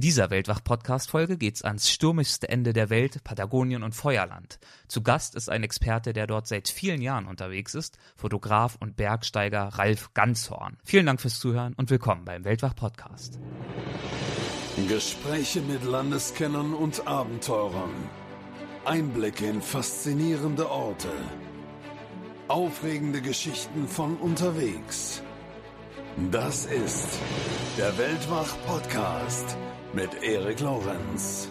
[0.00, 4.58] In dieser Weltwach-Podcast-Folge geht's ans stürmischste Ende der Welt, Patagonien und Feuerland.
[4.88, 9.64] Zu Gast ist ein Experte, der dort seit vielen Jahren unterwegs ist, Fotograf und Bergsteiger
[9.74, 10.78] Ralf Ganzhorn.
[10.84, 13.38] Vielen Dank fürs Zuhören und willkommen beim Weltwach-Podcast.
[14.88, 17.92] Gespräche mit Landeskennern und Abenteurern.
[18.86, 21.12] Einblicke in faszinierende Orte.
[22.48, 25.22] Aufregende Geschichten von unterwegs.
[26.30, 27.20] Das ist
[27.76, 29.58] der Weltwach-Podcast
[29.92, 31.48] mit Erik Lorenz.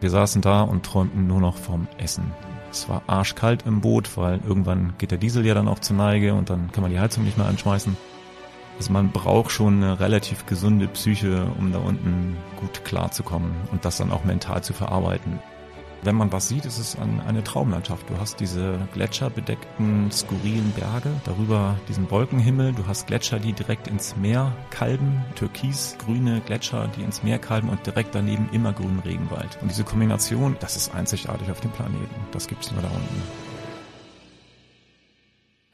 [0.00, 2.32] Wir saßen da und träumten nur noch vom Essen.
[2.70, 6.34] Es war arschkalt im Boot, weil irgendwann geht der Diesel ja dann auch zur Neige
[6.34, 7.96] und dann kann man die Heizung nicht mehr anschmeißen.
[8.78, 13.98] Also man braucht schon eine relativ gesunde Psyche, um da unten gut klarzukommen und das
[13.98, 15.40] dann auch mental zu verarbeiten.
[16.02, 18.08] Wenn man was sieht, ist es eine Traumlandschaft.
[18.08, 24.16] Du hast diese gletscherbedeckten, skurrilen Berge, darüber diesen Wolkenhimmel, du hast Gletscher, die direkt ins
[24.16, 29.58] Meer kalben, türkisgrüne Gletscher, die ins Meer kalben und direkt daneben immer grünen Regenwald.
[29.60, 32.14] Und diese Kombination, das ist einzigartig auf dem Planeten.
[32.32, 33.49] Das gibt's nur da unten.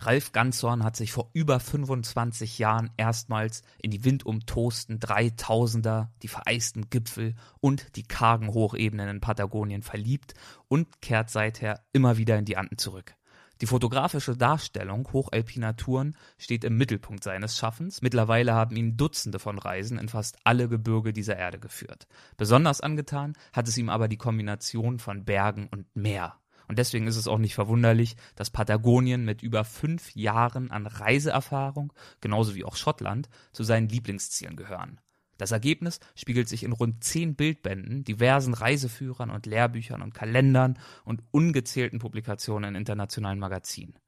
[0.07, 6.89] Ralf Ganzorn hat sich vor über 25 Jahren erstmals in die windumtosten Dreitausender, die vereisten
[6.91, 10.35] Gipfel und die kargen Hochebenen in Patagonien verliebt
[10.69, 13.17] und kehrt seither immer wieder in die Anden zurück.
[13.61, 18.01] Die fotografische Darstellung hochalpiner Touren steht im Mittelpunkt seines Schaffens.
[18.01, 22.07] Mittlerweile haben ihn Dutzende von Reisen in fast alle Gebirge dieser Erde geführt.
[22.37, 26.39] Besonders angetan hat es ihm aber die Kombination von Bergen und Meer.
[26.69, 31.93] Und deswegen ist es auch nicht verwunderlich, dass Patagonien mit über fünf Jahren an Reiseerfahrung,
[32.21, 35.01] genauso wie auch Schottland, zu seinen Lieblingszielen gehören.
[35.39, 41.23] Das Ergebnis spiegelt sich in rund zehn Bildbänden, diversen Reiseführern und Lehrbüchern und Kalendern und
[41.31, 43.99] ungezählten Publikationen in internationalen Magazinen.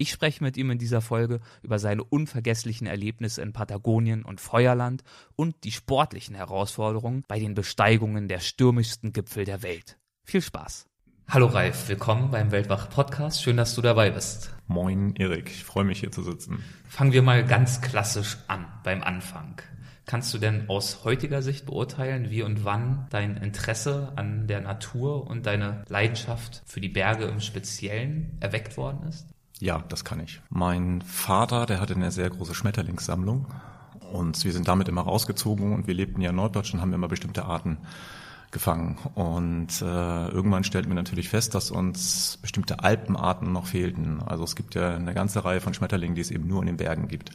[0.00, 5.02] Ich spreche mit ihm in dieser Folge über seine unvergesslichen Erlebnisse in Patagonien und Feuerland
[5.34, 9.98] und die sportlichen Herausforderungen bei den Besteigungen der stürmischsten Gipfel der Welt.
[10.22, 10.87] Viel Spaß!
[11.30, 13.42] Hallo Ralf, willkommen beim Weltwach Podcast.
[13.42, 14.50] Schön, dass du dabei bist.
[14.66, 16.64] Moin Erik, ich freue mich hier zu sitzen.
[16.88, 19.60] Fangen wir mal ganz klassisch an, beim Anfang.
[20.06, 25.26] Kannst du denn aus heutiger Sicht beurteilen, wie und wann dein Interesse an der Natur
[25.26, 29.26] und deine Leidenschaft für die Berge im Speziellen erweckt worden ist?
[29.58, 30.40] Ja, das kann ich.
[30.48, 33.52] Mein Vater, der hatte eine sehr große Schmetterlingssammlung
[34.12, 37.44] und wir sind damit immer rausgezogen und wir lebten ja in Norddeutschland, haben immer bestimmte
[37.44, 37.76] Arten
[38.50, 38.98] gefangen.
[39.14, 44.22] Und äh, irgendwann stellten wir natürlich fest, dass uns bestimmte Alpenarten noch fehlten.
[44.24, 46.76] Also es gibt ja eine ganze Reihe von Schmetterlingen, die es eben nur in den
[46.76, 47.30] Bergen gibt.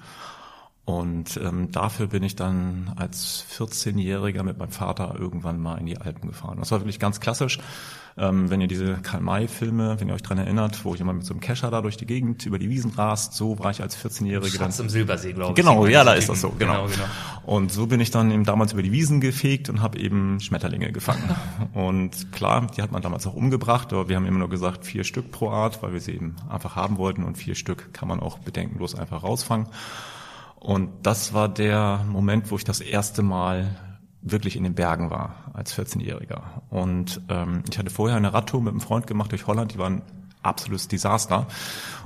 [0.86, 5.98] Und ähm, dafür bin ich dann als 14-Jähriger mit meinem Vater irgendwann mal in die
[5.98, 6.58] Alpen gefahren.
[6.60, 7.60] Das war wirklich ganz klassisch.
[8.16, 11.34] Ähm, wenn ihr diese Karl-May-Filme, wenn ihr euch dran erinnert, wo ich immer mit so
[11.34, 14.60] einem Kescher da durch die Gegend über die Wiesen rast, so war ich als 14-Jähriger
[14.60, 14.72] dann.
[14.78, 15.56] im Silbersee, glaube ich.
[15.56, 16.84] Genau, ja, da ist das so, genau.
[16.84, 17.06] genau, genau.
[17.46, 20.92] Und so bin ich dann eben damals über die Wiesen gefegt und habe eben Schmetterlinge
[20.92, 21.24] gefangen.
[21.74, 25.04] und klar, die hat man damals auch umgebracht, aber wir haben immer nur gesagt, vier
[25.04, 28.20] Stück pro Art, weil wir sie eben einfach haben wollten und vier Stück kann man
[28.20, 29.68] auch bedenkenlos einfach rausfangen.
[30.64, 33.76] Und das war der Moment, wo ich das erste Mal
[34.24, 36.42] wirklich in den Bergen war als 14-Jähriger.
[36.70, 40.02] Und ähm, ich hatte vorher eine Radtour mit einem Freund gemacht durch Holland, die waren
[40.44, 41.48] absolutes Desaster.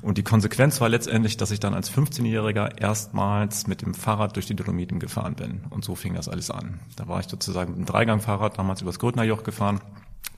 [0.01, 4.45] Und die Konsequenz war letztendlich, dass ich dann als 15-Jähriger erstmals mit dem Fahrrad durch
[4.45, 5.61] die Dolomiten gefahren bin.
[5.69, 6.79] Und so fing das alles an.
[6.95, 9.81] Da war ich sozusagen mit einem Dreigangfahrrad damals übers Grödnerjoch gefahren,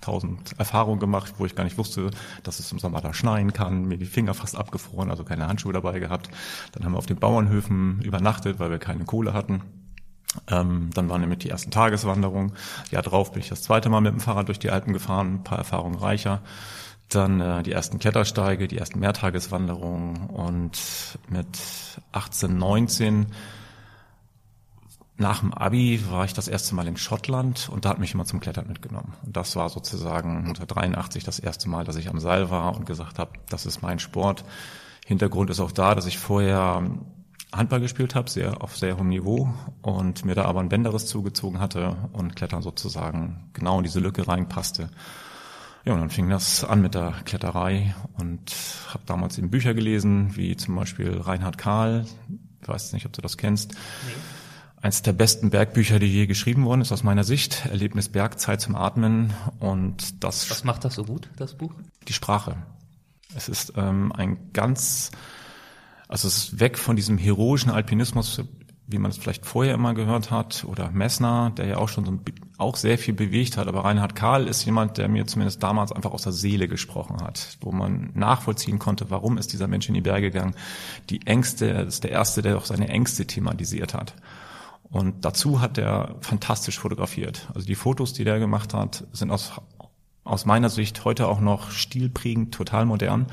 [0.01, 2.11] tausend Erfahrungen gemacht, wo ich gar nicht wusste,
[2.43, 5.73] dass es im Sommer da schneien kann, mir die Finger fast abgefroren, also keine Handschuhe
[5.73, 6.29] dabei gehabt.
[6.71, 9.61] Dann haben wir auf den Bauernhöfen übernachtet, weil wir keine Kohle hatten.
[10.47, 12.53] Ähm, dann waren nämlich die ersten Tageswanderungen.
[12.91, 15.43] Ja, drauf bin ich das zweite Mal mit dem Fahrrad durch die Alpen gefahren, ein
[15.43, 16.41] paar Erfahrungen reicher.
[17.09, 20.77] Dann äh, die ersten Klettersteige, die ersten Mehrtageswanderungen und
[21.29, 21.57] mit
[22.11, 23.27] 18, 19
[25.19, 28.23] nach dem Abi war ich das erste Mal in Schottland und da hat mich immer
[28.23, 29.15] zum Klettern mitgenommen.
[29.25, 32.85] Und das war sozusagen unter 83 das erste Mal, dass ich am Seil war und
[32.85, 34.45] gesagt habe, das ist mein Sport.
[35.05, 36.83] Hintergrund ist auch da, dass ich vorher
[37.51, 39.51] Handball gespielt habe, sehr auf sehr hohem Niveau
[39.81, 44.27] und mir da aber ein Bänderriss zugezogen hatte und Klettern sozusagen genau in diese Lücke
[44.27, 44.89] reinpasste.
[45.85, 48.53] Ja, und dann fing das an mit der Kletterei und
[48.89, 52.05] habe damals eben Bücher gelesen, wie zum Beispiel Reinhard Kahl,
[52.61, 53.71] ich weiß nicht, ob du das kennst.
[53.71, 54.13] Nee.
[54.81, 57.65] Eins der besten Bergbücher, die je geschrieben worden ist, aus meiner Sicht.
[57.65, 59.33] Erlebnis Berg, Zeit zum Atmen.
[59.59, 60.49] Und das.
[60.49, 61.73] Was macht das so gut, das Buch?
[62.07, 62.55] Die Sprache.
[63.35, 65.11] Es ist ähm, ein ganz
[66.09, 68.41] also es ist weg von diesem heroischen Alpinismus,
[68.87, 72.19] wie man es vielleicht vorher immer gehört hat, oder Messner, der ja auch schon so
[72.57, 73.67] auch sehr viel bewegt hat.
[73.67, 77.59] Aber Reinhard Karl ist jemand, der mir zumindest damals einfach aus der Seele gesprochen hat,
[77.61, 80.55] wo man nachvollziehen konnte, warum ist dieser Mensch in die Berge gegangen.
[81.11, 84.15] Die Ängste, er ist der Erste, der auch seine Ängste thematisiert hat.
[84.89, 87.47] Und dazu hat er fantastisch fotografiert.
[87.53, 89.51] Also die Fotos, die der gemacht hat, sind aus,
[90.23, 93.27] aus meiner Sicht heute auch noch stilprägend, total modern.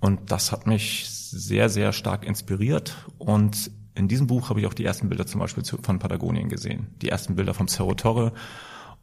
[0.00, 2.96] Und das hat mich sehr, sehr stark inspiriert.
[3.18, 6.88] Und in diesem Buch habe ich auch die ersten Bilder zum Beispiel von Patagonien gesehen.
[7.02, 8.32] Die ersten Bilder vom Cerro Torre.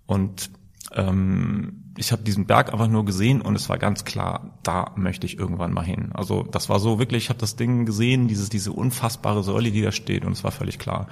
[0.05, 0.49] Und
[0.93, 5.25] ähm, ich habe diesen Berg einfach nur gesehen und es war ganz klar, da möchte
[5.25, 6.11] ich irgendwann mal hin.
[6.13, 9.81] Also das war so wirklich, ich habe das Ding gesehen, dieses, diese unfassbare Säule, die
[9.81, 11.07] da steht und es war völlig klar,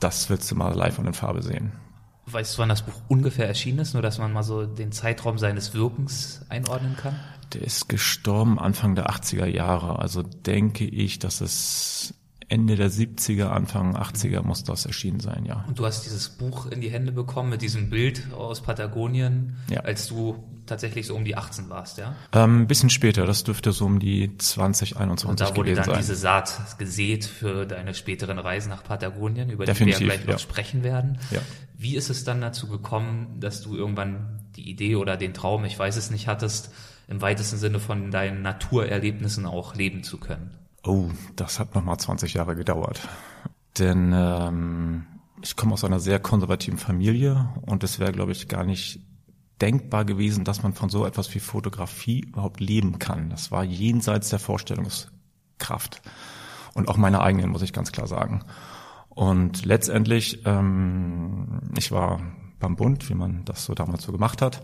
[0.00, 1.72] das willst du mal live und in Farbe sehen.
[2.28, 5.38] Weißt du, wann das Buch ungefähr erschienen ist, nur dass man mal so den Zeitraum
[5.38, 7.18] seines Wirkens einordnen kann?
[7.52, 10.00] Der ist gestorben Anfang der 80er Jahre.
[10.00, 12.14] Also denke ich, dass es
[12.48, 15.64] Ende der 70er, Anfang 80er muss das erschienen sein, ja.
[15.66, 19.80] Und du hast dieses Buch in die Hände bekommen mit diesem Bild aus Patagonien, ja.
[19.80, 22.14] als du tatsächlich so um die 18 warst, ja?
[22.32, 25.84] Ähm, ein bisschen später, das dürfte so um die 20, 21 Und da wurde dann
[25.84, 25.98] sein.
[25.98, 30.38] diese Saat gesät für deine späteren Reisen nach Patagonien, über Definitiv, die wir gleich noch
[30.38, 31.18] sprechen werden.
[31.30, 31.40] Ja.
[31.78, 35.78] Wie ist es dann dazu gekommen, dass du irgendwann die Idee oder den Traum, ich
[35.78, 36.72] weiß es nicht, hattest,
[37.08, 40.50] im weitesten Sinne von deinen Naturerlebnissen auch leben zu können?
[40.86, 43.00] Oh, das hat nochmal 20 Jahre gedauert.
[43.78, 45.06] Denn ähm,
[45.42, 49.00] ich komme aus einer sehr konservativen Familie und es wäre, glaube ich, gar nicht
[49.60, 53.30] denkbar gewesen, dass man von so etwas wie Fotografie überhaupt leben kann.
[53.30, 56.02] Das war jenseits der Vorstellungskraft.
[56.74, 58.44] Und auch meine eigenen, muss ich ganz klar sagen.
[59.08, 62.20] Und letztendlich, ähm, ich war
[62.60, 64.62] beim Bund, wie man das so damals so gemacht hat.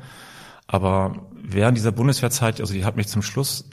[0.69, 3.69] Aber während dieser Bundeswehrzeit, also die hat mich zum Schluss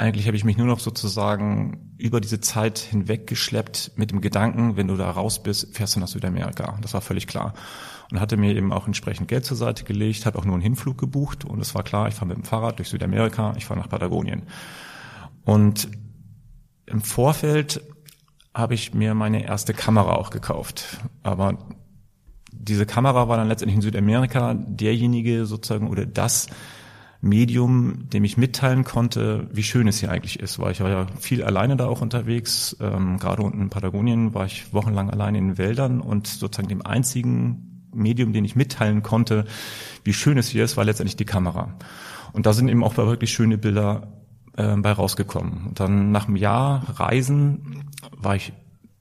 [0.00, 4.88] eigentlich habe ich mich nur noch sozusagen über diese Zeit hinweggeschleppt mit dem Gedanken, wenn
[4.88, 6.78] du da raus bist, fährst du nach Südamerika.
[6.80, 7.52] Das war völlig klar.
[8.10, 10.96] Und hatte mir eben auch entsprechend Geld zur Seite gelegt, habe auch nur einen Hinflug
[10.96, 13.90] gebucht und es war klar, ich fahre mit dem Fahrrad durch Südamerika, ich fahre nach
[13.90, 14.44] Patagonien.
[15.44, 15.90] Und
[16.86, 17.82] im Vorfeld
[18.54, 20.96] habe ich mir meine erste Kamera auch gekauft.
[21.22, 21.58] Aber
[22.50, 26.46] diese Kamera war dann letztendlich in Südamerika derjenige sozusagen oder das
[27.22, 31.06] Medium, dem ich mitteilen konnte, wie schön es hier eigentlich ist, weil ich war ja
[31.18, 32.76] viel alleine da auch unterwegs.
[32.80, 36.84] Ähm, gerade unten in Patagonien war ich wochenlang alleine in den Wäldern und sozusagen dem
[36.84, 39.44] einzigen Medium, den ich mitteilen konnte,
[40.04, 41.74] wie schön es hier ist, war letztendlich die Kamera.
[42.32, 44.08] Und da sind eben auch wirklich schöne Bilder
[44.56, 45.66] äh, bei rausgekommen.
[45.68, 47.84] Und dann nach einem Jahr Reisen
[48.16, 48.52] war ich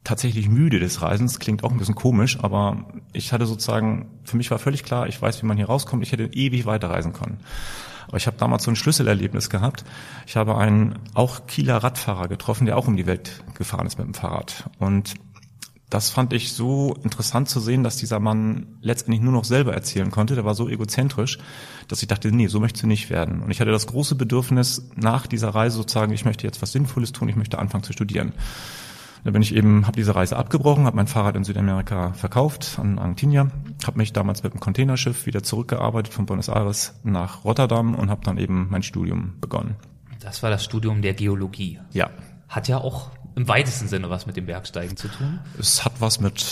[0.04, 4.50] tatsächlich müde des Reisens, klingt auch ein bisschen komisch, aber ich hatte sozusagen, für mich
[4.50, 7.38] war völlig klar, ich weiß, wie man hier rauskommt, ich hätte ewig weiterreisen können.
[8.09, 9.85] Aber ich habe damals so ein Schlüsselerlebnis gehabt.
[10.25, 14.07] Ich habe einen auch Kieler Radfahrer getroffen, der auch um die Welt gefahren ist mit
[14.07, 14.69] dem Fahrrad.
[14.79, 15.13] Und
[15.89, 20.11] das fand ich so interessant zu sehen, dass dieser Mann letztendlich nur noch selber erzählen
[20.11, 20.35] konnte.
[20.35, 21.39] Der war so egozentrisch,
[21.88, 23.41] dass ich dachte, nee, so möchtest du nicht werden.
[23.41, 27.12] Und ich hatte das große Bedürfnis, nach dieser Reise sozusagen, ich möchte jetzt was Sinnvolles
[27.12, 28.33] tun, ich möchte anfangen zu studieren.
[29.24, 33.00] Da bin ich eben, habe diese Reise abgebrochen, habe mein Fahrrad in Südamerika verkauft an
[33.00, 33.51] Argentinier,
[33.86, 38.24] habe mich damals mit einem Containerschiff wieder zurückgearbeitet von Buenos Aires nach Rotterdam und habe
[38.24, 39.75] dann eben mein Studium begonnen.
[40.19, 41.80] Das war das Studium der Geologie.
[41.92, 42.10] Ja.
[42.48, 45.39] Hat ja auch im weitesten Sinne was mit dem Bergsteigen zu tun.
[45.57, 46.45] Es hat was mit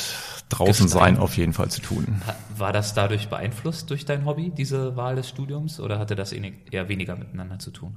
[0.49, 2.21] draußen sein auf jeden Fall zu tun.
[2.55, 6.87] War das dadurch beeinflusst durch dein Hobby, diese Wahl des Studiums, oder hatte das eher
[6.89, 7.95] weniger miteinander zu tun?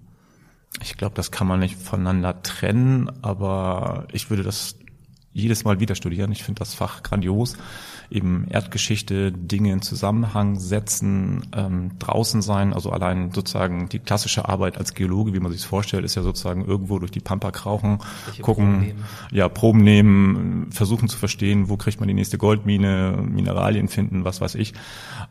[0.83, 4.77] Ich glaube, das kann man nicht voneinander trennen, aber ich würde das
[5.33, 6.33] jedes Mal wieder studieren.
[6.33, 7.57] Ich finde das Fach grandios.
[8.11, 14.79] Eben Erdgeschichte, Dinge in Zusammenhang setzen, ähm, draußen sein, also allein sozusagen die klassische Arbeit
[14.79, 18.43] als Geologe, wie man sich vorstellt, ist ja sozusagen irgendwo durch die Pampa krauchen, Welche
[18.43, 23.89] gucken, Proben ja, Proben nehmen, versuchen zu verstehen, wo kriegt man die nächste Goldmine, Mineralien
[23.89, 24.75] finden, was weiß ich.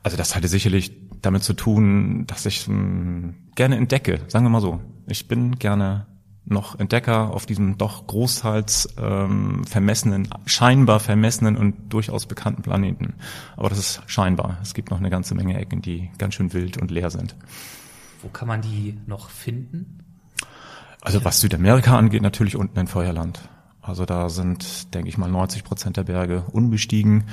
[0.03, 4.61] Also das hatte sicherlich damit zu tun, dass ich ähm, gerne entdecke, sagen wir mal
[4.61, 4.79] so.
[5.07, 6.05] Ich bin gerne
[6.49, 13.15] noch Entdecker auf diesem doch großteils ähm, vermessenen, scheinbar vermessenen und durchaus bekannten Planeten.
[13.57, 14.57] Aber das ist scheinbar.
[14.61, 17.35] Es gibt noch eine ganze Menge Ecken, die ganz schön wild und leer sind.
[18.21, 20.03] Wo kann man die noch finden?
[21.01, 23.39] Also was Südamerika angeht, natürlich unten in Feuerland.
[23.81, 27.25] Also da sind, denke ich mal, 90 Prozent der Berge unbestiegen.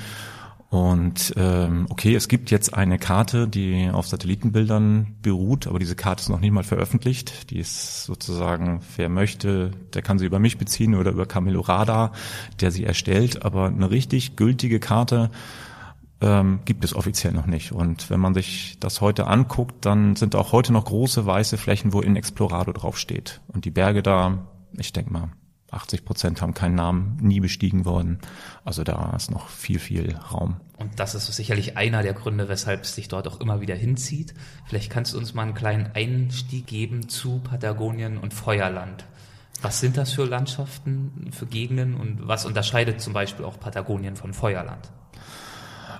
[0.69, 6.21] Und ähm, okay, es gibt jetzt eine Karte, die auf Satellitenbildern beruht, aber diese Karte
[6.21, 7.51] ist noch nicht mal veröffentlicht.
[7.51, 12.11] Die ist sozusagen, wer möchte, der kann sie über mich beziehen oder über Camilo Radar,
[12.59, 13.45] der sie erstellt.
[13.45, 15.31] Aber eine richtig gültige Karte
[16.19, 17.71] ähm, gibt es offiziell noch nicht.
[17.71, 21.93] Und wenn man sich das heute anguckt, dann sind auch heute noch große weiße Flächen,
[21.93, 23.39] wo in Explorado draufsteht.
[23.47, 25.29] Und die Berge da, ich denke mal,
[25.71, 28.19] 80 Prozent haben keinen Namen, nie bestiegen worden.
[28.63, 30.57] Also da ist noch viel, viel Raum.
[30.77, 34.33] Und das ist sicherlich einer der Gründe, weshalb es sich dort auch immer wieder hinzieht.
[34.65, 39.05] Vielleicht kannst du uns mal einen kleinen Einstieg geben zu Patagonien und Feuerland.
[39.61, 44.33] Was sind das für Landschaften, für Gegenden und was unterscheidet zum Beispiel auch Patagonien von
[44.33, 44.91] Feuerland?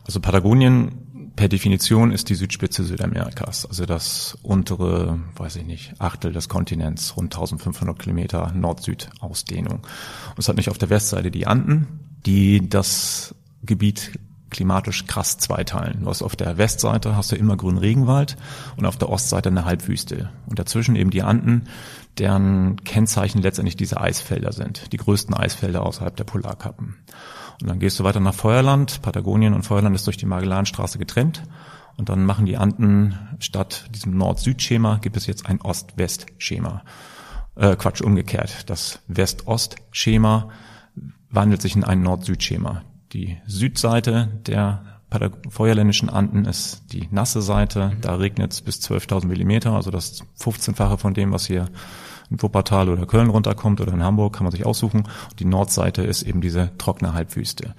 [0.07, 6.31] Also Patagonien per Definition ist die Südspitze Südamerikas, also das untere, weiß ich nicht, Achtel
[6.31, 9.75] des Kontinents, rund 1500 Kilometer Nord-Süd-Ausdehnung.
[9.75, 11.87] Und es hat nicht auf der Westseite die Anden,
[12.25, 14.17] die das Gebiet
[14.49, 16.03] klimatisch krass zweiteilen.
[16.03, 18.37] Du hast auf der Westseite hast du immer grünen Regenwald
[18.77, 20.29] und auf der Ostseite eine Halbwüste.
[20.47, 21.63] Und dazwischen eben die Anden,
[22.17, 24.93] deren Kennzeichen letztendlich diese Eisfelder sind.
[24.93, 26.95] Die größten Eisfelder außerhalb der Polarkappen.
[27.61, 29.01] Und dann gehst du weiter nach Feuerland.
[29.01, 31.43] Patagonien und Feuerland ist durch die Magellanstraße getrennt.
[31.97, 36.83] Und dann machen die Anden statt diesem Nord-Süd-Schema gibt es jetzt ein Ost-West-Schema.
[37.55, 38.69] Äh, Quatsch, umgekehrt.
[38.69, 40.49] Das West-Ost-Schema
[41.29, 42.83] wandelt sich in ein Nord-Süd-Schema.
[43.13, 44.99] Die Südseite der
[45.49, 47.93] feuerländischen Anden ist die nasse Seite.
[48.01, 51.69] Da regnet es bis 12.000 Millimeter, also das 15-fache von dem, was hier
[52.29, 55.03] in Wuppertal oder Köln runterkommt oder in Hamburg, kann man sich aussuchen.
[55.39, 57.75] Die Nordseite ist eben diese trockene Halbwüste.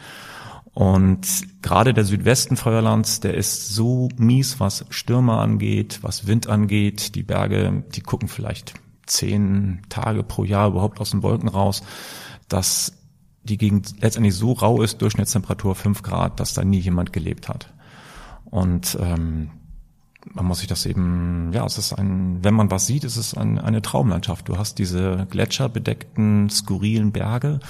[0.75, 1.27] Und
[1.61, 7.17] gerade der Südwesten Feuerlands, der ist so mies, was Stürme angeht, was Wind angeht.
[7.17, 8.75] Die Berge, die gucken vielleicht
[9.07, 11.83] zehn Tage pro Jahr überhaupt aus den Wolken raus,
[12.49, 12.93] dass
[13.43, 17.73] die Gegend letztendlich so rau ist, Durchschnittstemperatur fünf Grad, dass da nie jemand gelebt hat.
[18.45, 19.51] Und ähm,
[20.35, 23.35] man muss sich das eben, ja, es ist ein, wenn man was sieht, ist es
[23.35, 24.49] ein, eine Traumlandschaft.
[24.49, 27.61] Du hast diese gletscherbedeckten, skurrilen Berge,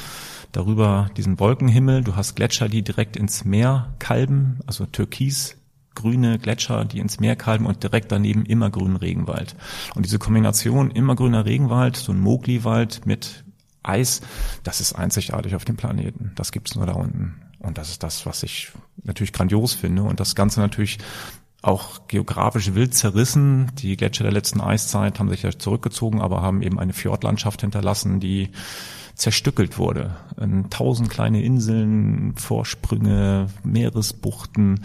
[0.52, 5.56] darüber diesen Wolkenhimmel, du hast Gletscher, die direkt ins Meer kalben, also türkis
[5.94, 9.56] grüne Gletscher, die ins Meer kalben und direkt daneben immergrünen Regenwald.
[9.96, 13.44] Und diese Kombination immergrüner Regenwald, so ein Mogliwald mit
[13.82, 14.20] Eis,
[14.62, 16.32] das ist einzigartig auf dem Planeten.
[16.36, 17.42] Das gibt's nur da unten.
[17.58, 18.70] Und das ist das, was ich
[19.02, 20.04] natürlich grandios finde.
[20.04, 20.98] Und das Ganze natürlich
[21.68, 23.70] auch geografisch wild zerrissen.
[23.78, 28.20] Die Gletscher der letzten Eiszeit haben sich ja zurückgezogen, aber haben eben eine Fjordlandschaft hinterlassen,
[28.20, 28.50] die
[29.14, 30.16] zerstückelt wurde.
[30.70, 34.84] Tausend kleine Inseln, Vorsprünge, Meeresbuchten.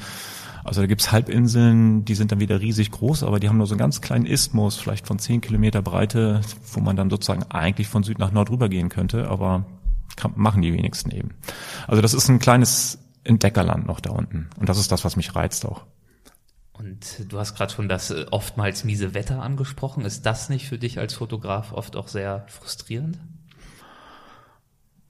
[0.64, 3.74] Also da gibt's Halbinseln, die sind dann wieder riesig groß, aber die haben nur so
[3.74, 8.04] einen ganz kleinen Isthmus, vielleicht von zehn Kilometer Breite, wo man dann sozusagen eigentlich von
[8.04, 9.66] Süd nach Nord rübergehen könnte, aber
[10.16, 11.32] kann, machen die wenigsten eben.
[11.86, 14.50] Also das ist ein kleines Entdeckerland noch da unten.
[14.58, 15.84] Und das ist das, was mich reizt auch.
[16.74, 20.06] Und du hast gerade schon das äh, oftmals miese Wetter angesprochen.
[20.06, 23.20] Ist das nicht für dich als Fotograf oft auch sehr frustrierend?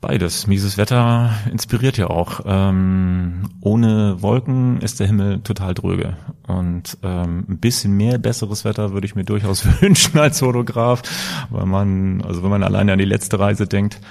[0.03, 0.47] Beides.
[0.47, 2.41] Mieses Wetter inspiriert ja auch.
[2.45, 6.17] Ähm, ohne Wolken ist der Himmel total dröge.
[6.45, 11.03] Und ähm, ein bisschen mehr besseres Wetter würde ich mir durchaus wünschen als Fotograf,
[11.49, 14.01] weil man, also wenn man alleine an die letzte Reise denkt,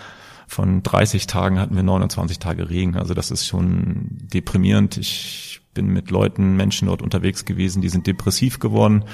[0.46, 2.96] von 30 Tagen hatten wir 29 Tage Regen.
[2.96, 4.96] Also das ist schon deprimierend.
[4.96, 9.04] Ich bin mit Leuten, Menschen dort unterwegs gewesen, die sind depressiv geworden.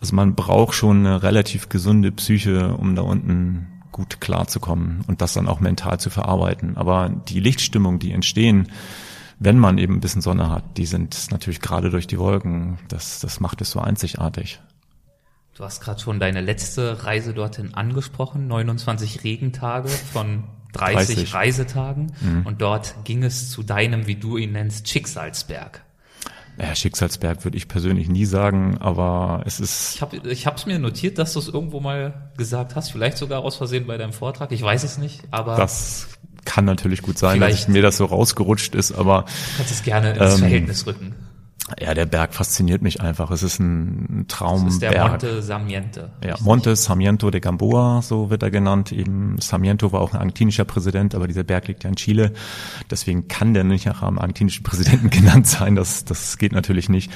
[0.00, 5.34] Also man braucht schon eine relativ gesunde Psyche, um da unten gut klarzukommen und das
[5.34, 6.76] dann auch mental zu verarbeiten.
[6.76, 8.68] Aber die Lichtstimmung, die entstehen,
[9.38, 12.78] wenn man eben ein bisschen Sonne hat, die sind natürlich gerade durch die Wolken.
[12.88, 14.60] Das, das macht es so einzigartig.
[15.54, 21.34] Du hast gerade schon deine letzte Reise dorthin angesprochen, 29 Regentage von 30, 30.
[21.34, 22.12] Reisetagen.
[22.20, 22.46] Mhm.
[22.46, 25.83] Und dort ging es zu deinem, wie du ihn nennst, Schicksalsberg.
[26.58, 29.96] Ja, Schicksalsberg würde ich persönlich nie sagen, aber es ist.
[29.96, 33.42] Ich habe ich hab's mir notiert, dass du es irgendwo mal gesagt hast, vielleicht sogar
[33.42, 34.52] aus Versehen bei deinem Vortrag.
[34.52, 35.56] Ich weiß es nicht, aber.
[35.56, 36.08] Das
[36.44, 39.22] kann natürlich gut sein, dass mir das so rausgerutscht ist, aber.
[39.22, 41.14] Du kannst es gerne ins ähm, Verhältnis rücken.
[41.80, 43.30] Ja, der Berg fasziniert mich einfach.
[43.30, 44.66] Es ist ein Traumberg.
[44.66, 46.00] Das ist der Monte Sarmiento.
[46.22, 48.92] Ja, Monte Sarmiento de Gamboa, so wird er genannt.
[48.92, 52.34] Eben Sarmiento war auch ein argentinischer Präsident, aber dieser Berg liegt ja in Chile.
[52.90, 55.74] Deswegen kann der nicht nach einem argentinischen Präsidenten genannt sein.
[55.74, 57.10] Das, das geht natürlich nicht.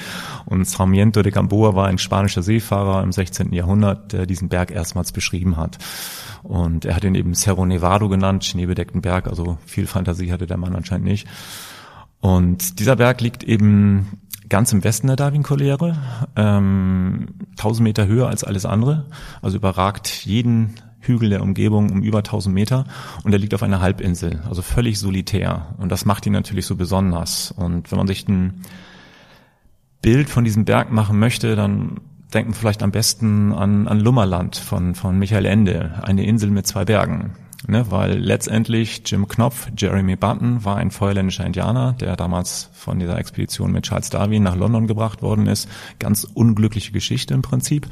[0.47, 3.53] Und Sarmiento de Gamboa war ein spanischer Seefahrer im 16.
[3.53, 5.77] Jahrhundert, der diesen Berg erstmals beschrieben hat.
[6.41, 9.27] Und er hat ihn eben Cerro Nevado genannt, schneebedeckten Berg.
[9.27, 11.27] Also viel Fantasie hatte der Mann anscheinend nicht.
[12.21, 15.97] Und dieser Berg liegt eben ganz im Westen der Darwin-Choläre,
[16.35, 17.27] ähm,
[17.57, 19.05] 1000 Meter höher als alles andere,
[19.41, 22.85] also überragt jeden Hügel der Umgebung um über 1000 Meter.
[23.23, 25.75] Und er liegt auf einer Halbinsel, also völlig solitär.
[25.77, 27.51] Und das macht ihn natürlich so besonders.
[27.51, 28.61] Und wenn man sich ein
[30.01, 31.99] Bild von diesem Berg machen möchte, dann
[32.33, 36.85] denken vielleicht am besten an, an Lummerland von, von Michael Ende, eine Insel mit zwei
[36.85, 37.31] Bergen.
[37.69, 43.19] Ne, weil letztendlich Jim Knopf, Jeremy Button, war ein feuerländischer Indianer, der damals von dieser
[43.19, 45.69] Expedition mit Charles Darwin nach London gebracht worden ist.
[45.99, 47.87] Ganz unglückliche Geschichte im Prinzip.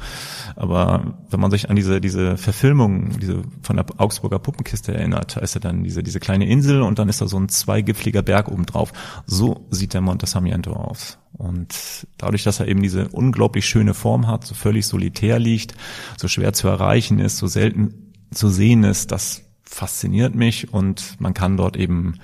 [0.56, 5.42] Aber wenn man sich an diese, diese Verfilmung, diese von der Augsburger Puppenkiste erinnert, da
[5.42, 8.48] ist ja dann diese, diese kleine Insel und dann ist da so ein zweigipfliger Berg
[8.48, 8.92] oben drauf.
[9.26, 11.18] So sieht der Monte Sarmiento aus.
[11.34, 15.76] Und dadurch, dass er eben diese unglaublich schöne Form hat, so völlig solitär liegt,
[16.16, 21.34] so schwer zu erreichen ist, so selten zu sehen ist, das fasziniert mich und man
[21.34, 22.18] kann dort eben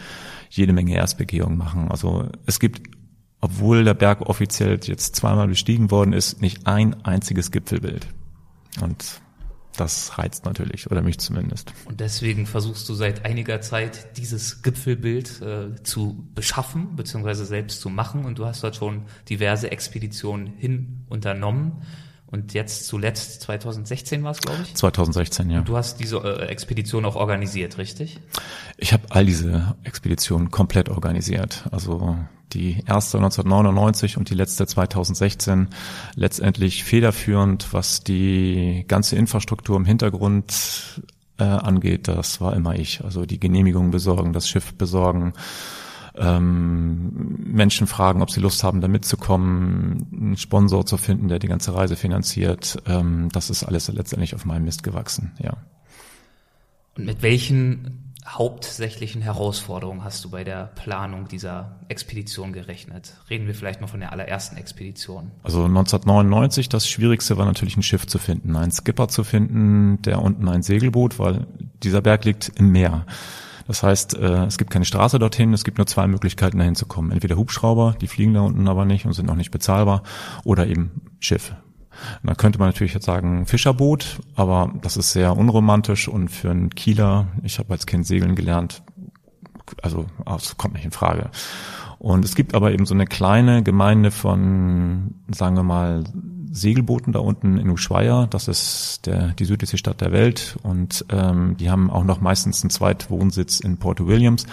[0.51, 1.91] jede Menge Erstbegehungen machen.
[1.91, 2.83] Also es gibt,
[3.41, 8.07] obwohl der Berg offiziell jetzt zweimal bestiegen worden ist, nicht ein einziges Gipfelbild.
[8.81, 9.21] Und
[9.77, 11.73] das reizt natürlich, oder mich zumindest.
[11.85, 17.91] Und deswegen versuchst du seit einiger Zeit dieses Gipfelbild äh, zu beschaffen, beziehungsweise selbst zu
[17.91, 18.25] machen.
[18.25, 21.83] Und du hast dort schon diverse Expeditionen hin unternommen.
[22.35, 24.75] Und jetzt zuletzt 2016 war es, glaube ich?
[24.75, 25.61] 2016, ja.
[25.61, 28.19] Und du hast diese äh, Expedition auch organisiert, richtig?
[28.77, 31.63] Ich habe all diese Expeditionen komplett organisiert.
[31.71, 32.19] Also
[32.53, 35.69] die erste 1999 und die letzte 2016
[36.17, 41.01] letztendlich federführend, was die ganze Infrastruktur im Hintergrund
[41.39, 42.09] äh, angeht.
[42.09, 43.05] Das war immer ich.
[43.05, 45.35] Also die Genehmigung besorgen, das Schiff besorgen,
[46.17, 51.49] ähm, Menschen fragen, ob sie Lust haben, da mitzukommen, einen Sponsor zu finden, der die
[51.49, 52.83] ganze Reise finanziert.
[52.87, 55.57] Ähm, das ist alles letztendlich auf meinem Mist gewachsen, ja.
[56.97, 63.15] Und mit welchen hauptsächlichen Herausforderungen hast du bei der Planung dieser Expedition gerechnet?
[63.29, 65.31] Reden wir vielleicht mal von der allerersten Expedition.
[65.43, 70.23] Also 1999, das Schwierigste war natürlich ein Schiff zu finden, einen Skipper zu finden, der
[70.23, 71.47] unten ein Segelboot, weil
[71.83, 73.05] dieser Berg liegt im Meer.
[73.67, 76.87] Das heißt, äh, es gibt keine Straße dorthin, es gibt nur zwei Möglichkeiten dahin zu
[76.87, 77.11] kommen.
[77.11, 80.03] Entweder Hubschrauber, die fliegen da unten aber nicht und sind auch nicht bezahlbar,
[80.45, 81.55] oder eben Schiff.
[82.23, 86.51] Und da könnte man natürlich jetzt sagen Fischerboot, aber das ist sehr unromantisch und für
[86.51, 88.83] einen Kieler, ich habe als Kind segeln gelernt,
[89.83, 91.31] also das kommt nicht in Frage.
[92.05, 96.05] Und es gibt aber eben so eine kleine Gemeinde von, sagen wir mal,
[96.53, 98.27] Segelbooten da unten in Ushuaia.
[98.27, 100.59] Das ist der, die südlichste Stadt der Welt.
[100.63, 104.45] Und ähm, die haben auch noch meistens einen Zweitwohnsitz in Porto Williams,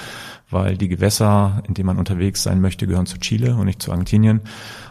[0.49, 3.91] weil die Gewässer, in denen man unterwegs sein möchte, gehören zu Chile und nicht zu
[3.91, 4.39] Argentinien.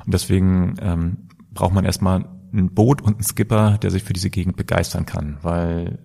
[0.05, 1.17] Und deswegen ähm,
[1.55, 5.39] braucht man erstmal ein Boot und einen Skipper, der sich für diese Gegend begeistern kann,
[5.41, 5.99] weil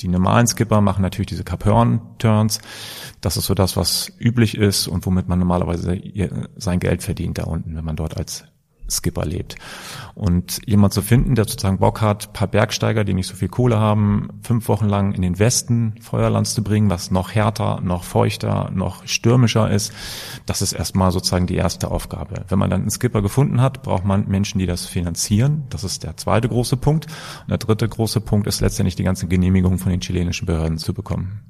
[0.00, 1.64] die normalen Skipper machen natürlich diese Cap
[2.18, 2.60] Turns.
[3.20, 6.00] Das ist so das, was üblich ist und womit man normalerweise
[6.56, 8.44] sein Geld verdient da unten, wenn man dort als
[8.90, 9.56] Skipper lebt.
[10.14, 13.78] Und jemand zu finden, der sozusagen Bock hat, paar Bergsteiger, die nicht so viel Kohle
[13.78, 18.70] haben, fünf Wochen lang in den Westen Feuerland zu bringen, was noch härter, noch feuchter,
[18.72, 19.92] noch stürmischer ist,
[20.46, 22.44] das ist erstmal sozusagen die erste Aufgabe.
[22.48, 25.64] Wenn man dann einen Skipper gefunden hat, braucht man Menschen, die das finanzieren.
[25.70, 27.06] Das ist der zweite große Punkt.
[27.42, 30.94] Und der dritte große Punkt ist letztendlich die ganze Genehmigung von den chilenischen Behörden zu
[30.94, 31.40] bekommen.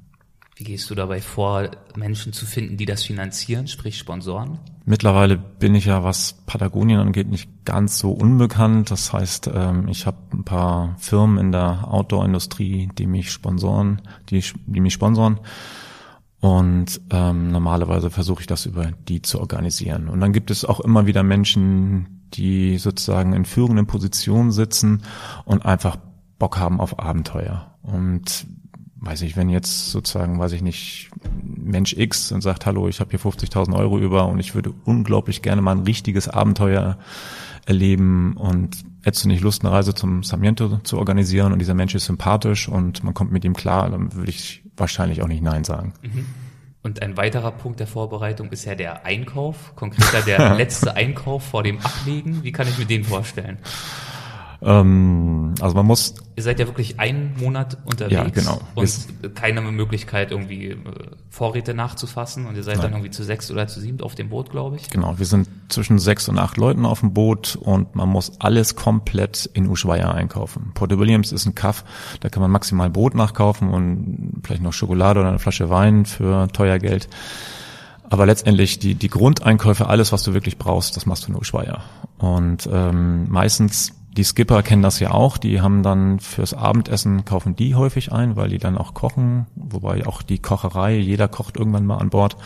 [0.59, 4.59] Wie gehst du dabei vor, Menschen zu finden, die das finanzieren, sprich Sponsoren?
[4.83, 8.91] Mittlerweile bin ich ja, was Patagonien angeht, nicht ganz so unbekannt.
[8.91, 14.43] Das heißt, ähm, ich habe ein paar Firmen in der Outdoor-Industrie, die mich sponsoren, die,
[14.65, 15.39] die mich sponsoren.
[16.41, 20.09] Und ähm, normalerweise versuche ich das über die zu organisieren.
[20.09, 25.03] Und dann gibt es auch immer wieder Menschen, die sozusagen in führenden Positionen sitzen
[25.45, 25.95] und einfach
[26.37, 27.77] Bock haben auf Abenteuer.
[27.81, 28.45] Und
[29.01, 31.09] weiß ich, wenn jetzt sozusagen, weiß ich nicht,
[31.43, 35.41] Mensch X und sagt, hallo, ich habe hier 50.000 Euro über und ich würde unglaublich
[35.41, 36.97] gerne mal ein richtiges Abenteuer
[37.65, 41.95] erleben und hättest du nicht Lust, eine Reise zum Sarmiento zu organisieren und dieser Mensch
[41.95, 45.63] ist sympathisch und man kommt mit ihm klar, dann würde ich wahrscheinlich auch nicht Nein
[45.63, 45.93] sagen.
[46.01, 46.25] Mhm.
[46.81, 51.61] Und ein weiterer Punkt der Vorbereitung ist ja der Einkauf, konkreter der letzte Einkauf vor
[51.61, 52.41] dem Ablegen.
[52.43, 53.57] Wie kann ich mir den vorstellen?
[54.61, 56.15] Ähm, also man muss.
[56.35, 58.13] Ihr seid ja wirklich einen Monat unterwegs.
[58.13, 58.59] Ja, genau.
[58.75, 60.77] Und Ist, keine Möglichkeit, irgendwie äh,
[61.29, 62.45] Vorräte nachzufassen.
[62.45, 62.83] Und ihr seid Nein.
[62.83, 64.89] dann irgendwie zu sechs oder zu sieben auf dem Boot, glaube ich.
[64.89, 65.17] Genau.
[65.17, 69.49] Wir sind zwischen sechs und acht Leuten auf dem Boot und man muss alles komplett
[69.53, 70.71] in Ushuaia einkaufen.
[70.73, 71.85] Porto Williams ist ein Kaff,
[72.19, 76.47] da kann man maximal Brot nachkaufen und vielleicht noch Schokolade oder eine Flasche Wein für
[76.51, 77.07] teuer Geld.
[78.09, 81.83] Aber letztendlich die, die Grundeinkäufe, alles, was du wirklich brauchst, das machst du in Ushuaia.
[82.17, 87.55] Und ähm, meistens die Skipper kennen das ja auch, die haben dann fürs Abendessen, kaufen
[87.55, 91.85] die häufig ein, weil die dann auch kochen, wobei auch die Kocherei, jeder kocht irgendwann
[91.85, 92.37] mal an Bord.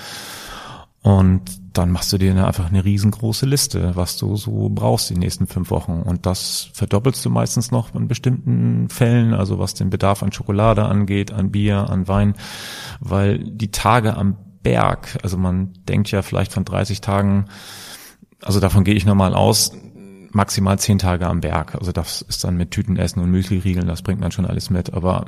[1.02, 5.47] Und dann machst du dir einfach eine riesengroße Liste, was du so brauchst die nächsten
[5.47, 6.02] fünf Wochen.
[6.02, 10.86] Und das verdoppelst du meistens noch in bestimmten Fällen, also was den Bedarf an Schokolade
[10.86, 12.36] angeht, an Bier, an Wein,
[12.99, 17.47] weil die Tage am Berg, also man denkt ja vielleicht von 30 Tagen,
[18.41, 19.73] also davon gehe ich nochmal aus,
[20.34, 21.76] maximal zehn Tage am Berg.
[21.76, 24.93] Also das ist dann mit Tütenessen und Müsli-Riegeln, das bringt man schon alles mit.
[24.93, 25.26] Aber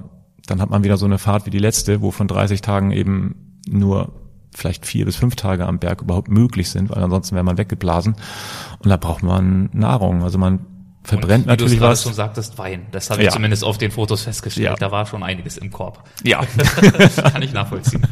[0.48, 3.60] dann hat man wieder so eine Fahrt wie die letzte, wo von 30 Tagen eben
[3.68, 4.14] nur
[4.56, 8.16] vielleicht vier bis fünf Tage am Berg überhaupt möglich sind, weil ansonsten wäre man weggeblasen.
[8.80, 10.24] Und da braucht man Nahrung.
[10.24, 10.66] Also man
[11.06, 12.04] verbrennt und, natürlich was.
[12.04, 12.88] Du sagtest Wein.
[12.92, 13.32] Das habe ich ja.
[13.32, 14.66] zumindest auf den Fotos festgestellt.
[14.66, 14.76] Ja.
[14.76, 16.04] Da war schon einiges im Korb.
[16.24, 16.42] Ja.
[17.16, 18.06] Kann ich nachvollziehen.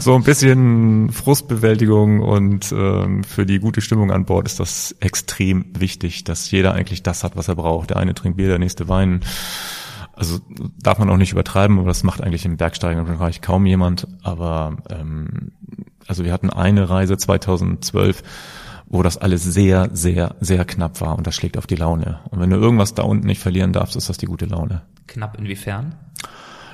[0.00, 5.66] So ein bisschen Frustbewältigung und ähm, für die gute Stimmung an Bord ist das extrem
[5.78, 7.90] wichtig, dass jeder eigentlich das hat, was er braucht.
[7.90, 9.20] Der eine trinkt Bier, der nächste Wein.
[10.12, 10.40] Also
[10.82, 13.06] darf man auch nicht übertreiben, aber das macht eigentlich im Bergsteigen
[13.42, 14.08] kaum jemand.
[14.22, 15.52] Aber ähm,
[16.06, 18.22] also wir hatten eine Reise 2012,
[18.86, 22.20] wo das alles sehr, sehr, sehr knapp war und das schlägt auf die Laune.
[22.30, 24.82] Und wenn du irgendwas da unten nicht verlieren darfst, ist das die gute Laune.
[25.06, 25.94] Knapp inwiefern?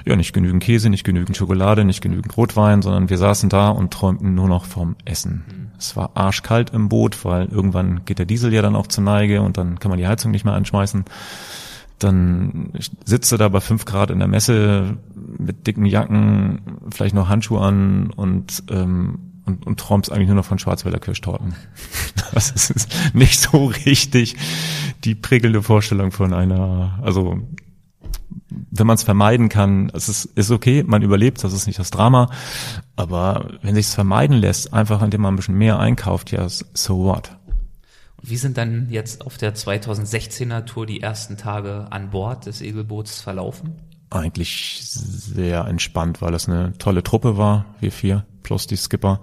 [0.04, 3.92] Ja, nicht genügend Käse, nicht genügend Schokolade, nicht genügend Rotwein, sondern wir saßen da und
[3.92, 5.44] träumten nur noch vom Essen.
[5.46, 5.62] Mhm.
[5.78, 9.42] Es war arschkalt im Boot, weil irgendwann geht der Diesel ja dann auch zur Neige
[9.42, 11.04] und dann kann man die Heizung nicht mehr anschmeißen.
[11.98, 12.72] Dann
[13.04, 14.96] sitzt du da bei fünf Grad in der Messe
[15.38, 20.44] mit dicken Jacken, vielleicht noch Handschuhe an und ähm, und, und träumst eigentlich nur noch
[20.44, 21.54] von Schwarzwälder Kirschtorten.
[22.32, 24.36] Das ist nicht so richtig
[25.04, 27.42] die prickelnde Vorstellung von einer, also
[28.70, 31.90] wenn man es vermeiden kann, es ist, ist okay, man überlebt, das ist nicht das
[31.90, 32.30] Drama.
[32.96, 37.04] Aber wenn sich es vermeiden lässt, einfach indem man ein bisschen mehr einkauft, ja, so
[37.04, 37.36] what?
[38.22, 43.20] Wie sind dann jetzt auf der 2016er Tour die ersten Tage an Bord des Egelboots
[43.20, 43.74] verlaufen?
[44.10, 49.20] Eigentlich sehr entspannt, weil es eine tolle Truppe war, wir vier plus die Skipper.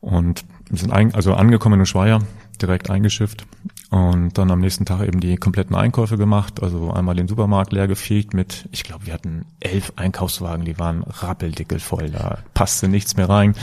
[0.00, 2.20] Und wir sind ein, also angekommen in Schweier,
[2.60, 3.46] direkt eingeschifft
[3.90, 7.86] und dann am nächsten Tag eben die kompletten Einkäufe gemacht, also einmal den Supermarkt leer
[7.86, 13.16] gefegt mit, ich glaube, wir hatten elf Einkaufswagen, die waren rappeldickel voll, da passte nichts
[13.16, 13.54] mehr rein.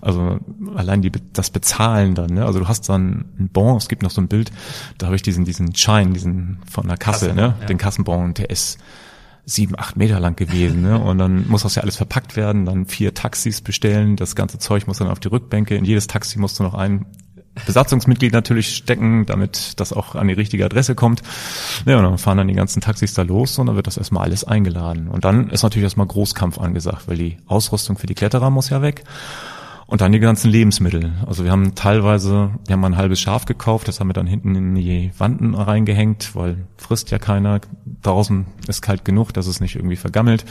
[0.00, 0.40] Also
[0.74, 2.44] allein die, das Bezahlen dann, ne?
[2.44, 4.50] also du hast dann ein Bon, es gibt noch so ein Bild,
[4.98, 7.54] da habe ich diesen, diesen Schein, diesen von der Kasse, Kasse ne?
[7.60, 7.66] Ja.
[7.66, 8.78] den Kassenbon, der ist
[9.48, 10.82] sieben, acht Meter lang gewesen.
[10.82, 10.98] Ne?
[10.98, 14.86] Und dann muss das ja alles verpackt werden, dann vier Taxis bestellen, das ganze Zeug
[14.86, 17.06] muss dann auf die Rückbänke, in jedes Taxi musst du noch ein
[17.66, 21.22] Besatzungsmitglied natürlich stecken, damit das auch an die richtige Adresse kommt.
[21.86, 24.24] Ja, und dann fahren dann die ganzen Taxis da los und dann wird das erstmal
[24.24, 25.08] alles eingeladen.
[25.08, 28.80] Und dann ist natürlich erstmal Großkampf angesagt, weil die Ausrüstung für die Kletterer muss ja
[28.82, 29.02] weg.
[29.88, 31.14] Und dann die ganzen Lebensmittel.
[31.26, 34.26] Also wir haben teilweise, wir haben mal ein halbes Schaf gekauft, das haben wir dann
[34.26, 37.62] hinten in die Wanden reingehängt, weil frisst ja keiner.
[38.02, 40.44] Draußen ist kalt genug, dass es nicht irgendwie vergammelt.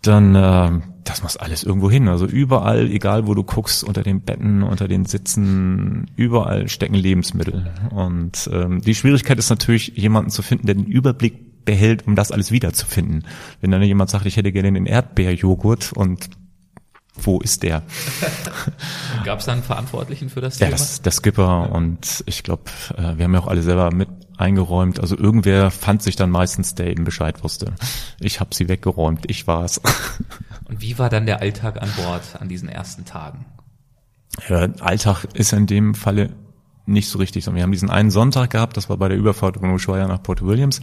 [0.00, 2.06] Dann äh, das muss alles irgendwo hin.
[2.06, 7.72] Also überall, egal wo du guckst, unter den Betten, unter den Sitzen, überall stecken Lebensmittel.
[7.90, 12.30] Und ähm, die Schwierigkeit ist natürlich, jemanden zu finden, der den Überblick behält, um das
[12.30, 13.24] alles wiederzufinden.
[13.60, 16.30] Wenn dann jemand sagt, ich hätte gerne den Erdbeerjoghurt und
[17.22, 17.82] wo ist der?
[19.24, 20.76] Gab es da einen Verantwortlichen für das ja, Thema?
[20.76, 22.64] Ja, das, der Skipper und ich glaube,
[22.96, 25.00] äh, wir haben ja auch alle selber mit eingeräumt.
[25.00, 27.74] Also irgendwer fand sich dann meistens, der eben Bescheid wusste.
[28.20, 29.80] Ich habe sie weggeräumt, ich war's.
[30.68, 33.46] Und wie war dann der Alltag an Bord an diesen ersten Tagen?
[34.48, 36.30] Ja, Alltag ist in dem Falle
[36.86, 37.46] nicht so richtig.
[37.46, 40.44] Wir haben diesen einen Sonntag gehabt, das war bei der Überfahrt von Ushuaia nach Port
[40.44, 40.80] Williams.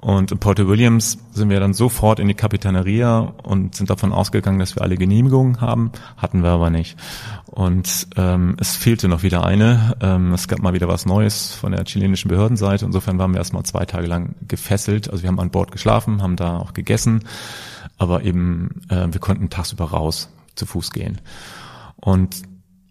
[0.00, 4.60] Und in Port Williams sind wir dann sofort in die Kapitaneria und sind davon ausgegangen,
[4.60, 5.90] dass wir alle Genehmigungen haben.
[6.16, 6.96] Hatten wir aber nicht.
[7.46, 9.96] Und ähm, es fehlte noch wieder eine.
[10.00, 12.84] Ähm, es gab mal wieder was Neues von der chilenischen Behördenseite.
[12.84, 15.10] Insofern waren wir erstmal zwei Tage lang gefesselt.
[15.10, 17.24] Also wir haben an Bord geschlafen, haben da auch gegessen,
[17.96, 21.20] aber eben äh, wir konnten tagsüber raus zu Fuß gehen.
[21.96, 22.42] Und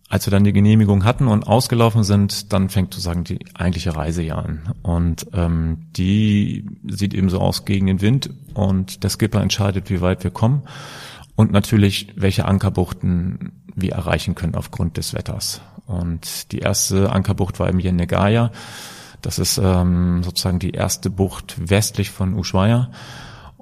[0.09, 4.21] als wir dann die Genehmigung hatten und ausgelaufen sind, dann fängt sozusagen die eigentliche Reise
[4.23, 4.73] ja an.
[4.81, 10.01] Und ähm, die sieht eben so aus gegen den Wind und der Skipper entscheidet, wie
[10.01, 10.63] weit wir kommen
[11.35, 15.61] und natürlich, welche Ankerbuchten wir erreichen können aufgrund des Wetters.
[15.85, 18.51] Und die erste Ankerbucht war im Yenegaya.
[19.21, 22.89] Das ist ähm, sozusagen die erste Bucht westlich von Ushuaia.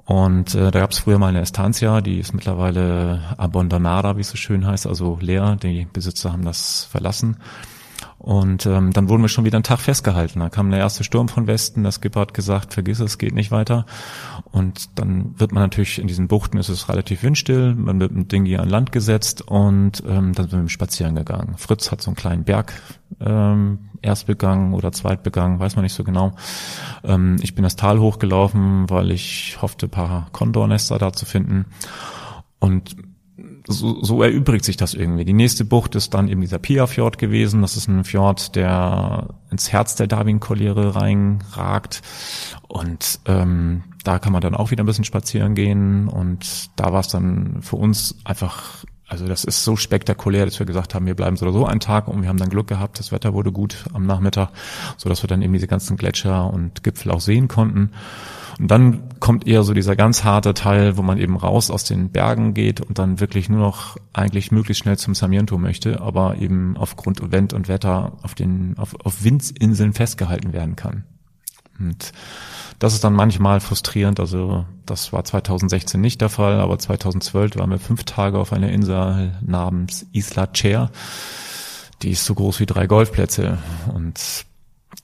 [0.06, 4.30] Und äh, da gab es früher mal eine Estancia, die ist mittlerweile abandonada, wie es
[4.30, 5.56] so schön heißt, also leer.
[5.60, 7.36] Die Besitzer haben das verlassen.
[8.26, 10.40] Und ähm, dann wurden wir schon wieder einen Tag festgehalten.
[10.40, 13.52] Da kam der erste Sturm von Westen, das Skipper hat gesagt, vergiss es, geht nicht
[13.52, 13.86] weiter.
[14.50, 18.32] Und dann wird man natürlich in diesen Buchten, ist es relativ windstill, man wird mit
[18.32, 21.54] Dingi an Land gesetzt und ähm, dann sind wir spazieren gegangen.
[21.56, 22.72] Fritz hat so einen kleinen Berg
[23.20, 26.32] ähm, erst begangen oder zweit begangen, weiß man nicht so genau.
[27.04, 31.66] Ähm, ich bin das Tal hochgelaufen, weil ich hoffte, paar Kondornester da zu finden.
[32.58, 32.96] Und
[33.68, 35.24] so, so erübrigt sich das irgendwie.
[35.24, 37.62] Die nächste Bucht ist dann eben dieser Pia-Fjord gewesen.
[37.62, 42.02] Das ist ein Fjord, der ins Herz der Darwin-Kolliere reinragt.
[42.68, 46.08] Und ähm, da kann man dann auch wieder ein bisschen spazieren gehen.
[46.08, 50.66] Und da war es dann für uns einfach, also das ist so spektakulär, dass wir
[50.66, 53.00] gesagt haben, wir bleiben so oder so einen Tag und wir haben dann Glück gehabt,
[53.00, 54.50] das Wetter wurde gut am Nachmittag,
[54.96, 57.90] so dass wir dann eben diese ganzen Gletscher und Gipfel auch sehen konnten.
[58.58, 62.10] Und dann kommt eher so dieser ganz harte Teil, wo man eben raus aus den
[62.10, 66.76] Bergen geht und dann wirklich nur noch eigentlich möglichst schnell zum Sarmiento möchte, aber eben
[66.76, 71.04] aufgrund Wind und Wetter auf den, auf, auf Windinseln festgehalten werden kann.
[71.78, 72.12] Und
[72.78, 74.20] das ist dann manchmal frustrierend.
[74.20, 78.70] Also das war 2016 nicht der Fall, aber 2012 waren wir fünf Tage auf einer
[78.70, 80.90] Insel namens Isla Chair.
[82.02, 83.58] Die ist so groß wie drei Golfplätze
[83.94, 84.46] und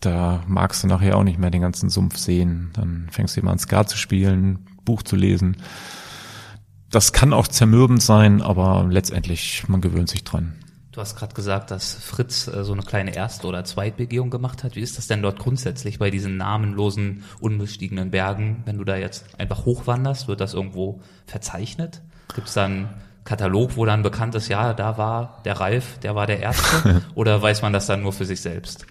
[0.02, 2.70] da magst du nachher auch nicht mehr den ganzen Sumpf sehen.
[2.74, 5.56] Dann fängst du immer an Skat zu spielen, Buch zu lesen.
[6.90, 10.52] Das kann auch zermürbend sein, aber letztendlich, man gewöhnt sich dran.
[10.92, 14.76] Du hast gerade gesagt, dass Fritz äh, so eine kleine Erst- oder Zweitbegehung gemacht hat.
[14.76, 18.62] Wie ist das denn dort grundsätzlich bei diesen namenlosen, unbestiegenen Bergen?
[18.66, 22.02] Wenn du da jetzt einfach hochwanderst, wird das irgendwo verzeichnet?
[22.34, 22.90] Gibt es dann
[23.24, 27.00] Katalog, wo dann bekannt ist, ja, da war der Ralf, der war der Erste?
[27.14, 28.84] oder weiß man das dann nur für sich selbst?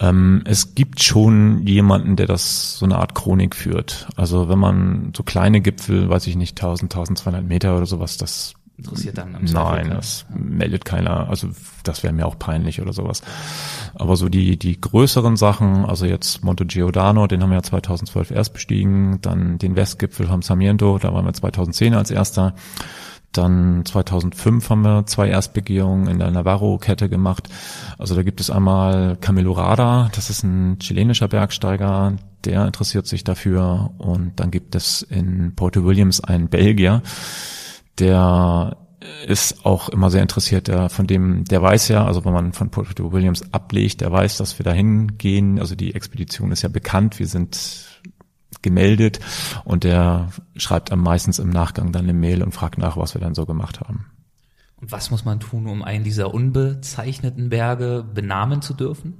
[0.00, 4.08] Ähm, es gibt schon jemanden, der das so eine Art Chronik führt.
[4.16, 8.54] Also wenn man so kleine Gipfel, weiß ich nicht, 1000, 1200 Meter oder sowas, das
[8.78, 11.28] interessiert dann im Nein, das meldet keiner.
[11.28, 11.48] Also
[11.84, 13.20] das wäre mir auch peinlich oder sowas.
[13.94, 18.30] Aber so die die größeren Sachen, also jetzt Monte Giordano, den haben wir ja 2012
[18.30, 22.54] erst bestiegen, dann den Westgipfel vom Sarmiento, da waren wir 2010 als erster.
[23.32, 27.48] Dann 2005 haben wir zwei Erstbegehungen in der Navarro-Kette gemacht.
[27.96, 33.22] Also da gibt es einmal Camilo Rada, das ist ein chilenischer Bergsteiger, der interessiert sich
[33.22, 33.92] dafür.
[33.98, 37.02] Und dann gibt es in Porto Williams einen Belgier,
[37.98, 38.76] der
[39.26, 42.70] ist auch immer sehr interessiert, der von dem, der weiß ja, also wenn man von
[42.70, 45.58] Porto Williams ablegt, der weiß, dass wir dahin gehen.
[45.58, 47.86] Also die Expedition ist ja bekannt, wir sind
[48.62, 49.20] gemeldet
[49.64, 53.20] und der schreibt am meistens im Nachgang dann eine Mail und fragt nach, was wir
[53.20, 54.06] dann so gemacht haben.
[54.80, 59.14] Und was muss man tun, um einen dieser unbezeichneten Berge benamen zu dürfen?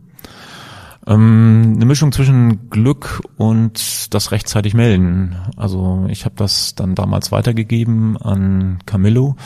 [1.06, 5.36] Ähm, eine Mischung zwischen Glück und das rechtzeitig melden.
[5.56, 9.36] Also ich habe das dann damals weitergegeben an Camillo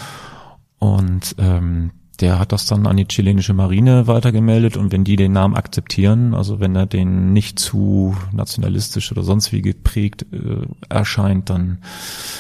[0.78, 5.32] und ähm, der hat das dann an die chilenische Marine weitergemeldet und wenn die den
[5.32, 11.50] Namen akzeptieren, also wenn er den nicht zu nationalistisch oder sonst wie geprägt äh, erscheint,
[11.50, 11.78] dann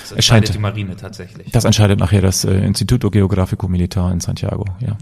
[0.02, 1.50] das erscheint die Marine tatsächlich.
[1.50, 4.96] Das entscheidet nachher das äh, Instituto Geográfico Militar in Santiago, ja.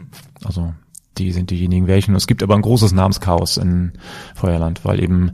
[0.44, 0.72] Also
[1.18, 2.14] die sind diejenigen welchen.
[2.14, 3.92] Es gibt aber ein großes Namenschaos in
[4.34, 5.32] Feuerland, weil eben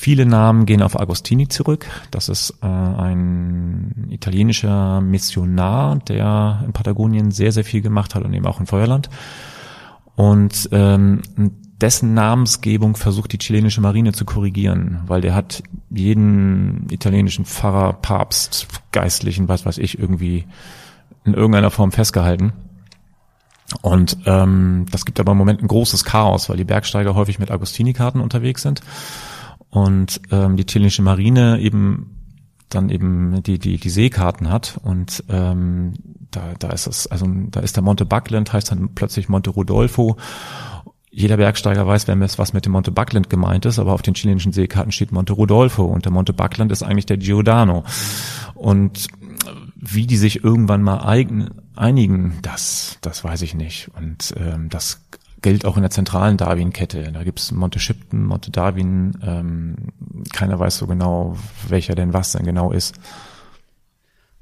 [0.00, 1.86] viele Namen gehen auf Agostini zurück.
[2.10, 8.32] Das ist äh, ein italienischer Missionar, der in Patagonien sehr, sehr viel gemacht hat und
[8.32, 9.10] eben auch in Feuerland.
[10.16, 11.20] Und ähm,
[11.82, 18.68] dessen Namensgebung versucht die chilenische Marine zu korrigieren, weil der hat jeden italienischen Pfarrer, Papst,
[18.92, 20.46] Geistlichen, was weiß ich, irgendwie
[21.24, 22.54] in irgendeiner Form festgehalten.
[23.82, 27.50] Und ähm, das gibt aber im Moment ein großes Chaos, weil die Bergsteiger häufig mit
[27.50, 28.80] Agostini-Karten unterwegs sind
[29.70, 32.16] und ähm, die chilenische Marine eben
[32.68, 35.94] dann eben die die die Seekarten hat und ähm,
[36.30, 40.16] da da ist es also da ist der Monte Buckland heißt dann plötzlich Monte Rodolfo
[41.12, 44.14] jeder Bergsteiger weiß, wenn es was mit dem Monte Buckland gemeint ist, aber auf den
[44.14, 47.84] chilenischen Seekarten steht Monte Rodolfo und der Monte Buckland ist eigentlich der Giordano.
[48.54, 49.08] Und
[49.74, 53.90] wie die sich irgendwann mal eigen, einigen, das, das weiß ich nicht.
[53.96, 55.02] Und ähm, das
[55.42, 57.12] gilt auch in der zentralen Darwin-Kette.
[57.12, 59.18] Da gibt's Monte Shipton, Monte Darwin.
[59.22, 59.76] Ähm,
[60.32, 61.36] keiner weiß so genau,
[61.68, 62.94] welcher denn was denn genau ist.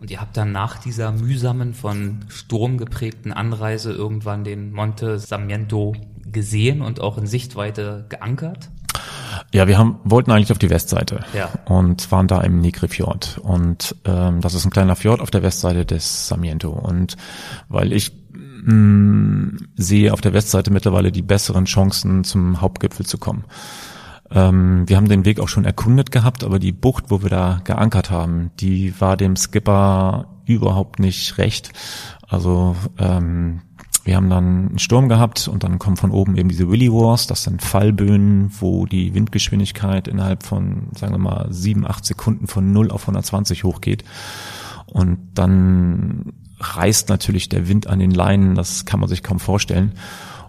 [0.01, 5.97] Und ihr habt dann nach dieser mühsamen, von Sturm geprägten Anreise irgendwann den Monte Sarmiento
[6.25, 8.71] gesehen und auch in Sichtweite geankert?
[9.53, 11.51] Ja, wir haben, wollten eigentlich auf die Westseite ja.
[11.65, 13.39] und waren da im Nigri-Fjord.
[13.43, 16.71] Und ähm, das ist ein kleiner Fjord auf der Westseite des Sarmiento.
[16.71, 17.17] Und
[17.69, 18.13] weil ich
[18.69, 23.45] mh, mm, sehe auf der Westseite mittlerweile die besseren Chancen, zum Hauptgipfel zu kommen.
[24.31, 27.61] Ähm, wir haben den Weg auch schon erkundet gehabt, aber die Bucht, wo wir da
[27.65, 31.73] geankert haben, die war dem Skipper überhaupt nicht recht.
[32.27, 33.63] Also ähm,
[34.05, 37.27] wir haben dann einen Sturm gehabt und dann kommen von oben eben diese Willy Wars,
[37.27, 42.73] das sind Fallböen, wo die Windgeschwindigkeit innerhalb von, sagen wir mal, sieben, acht Sekunden von
[42.73, 44.05] 0 auf 120 hochgeht.
[44.87, 49.93] Und dann reißt natürlich der Wind an den Leinen, das kann man sich kaum vorstellen.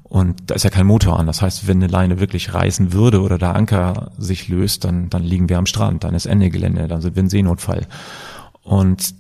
[0.04, 1.28] Und da ist ja kein Motor an.
[1.28, 5.24] Das heißt, wenn eine Leine wirklich reißen würde oder der Anker sich löst, dann, dann
[5.24, 7.86] liegen wir am Strand, dann ist Ende Gelände, dann sind wir in Seenotfall.
[8.64, 9.14] Und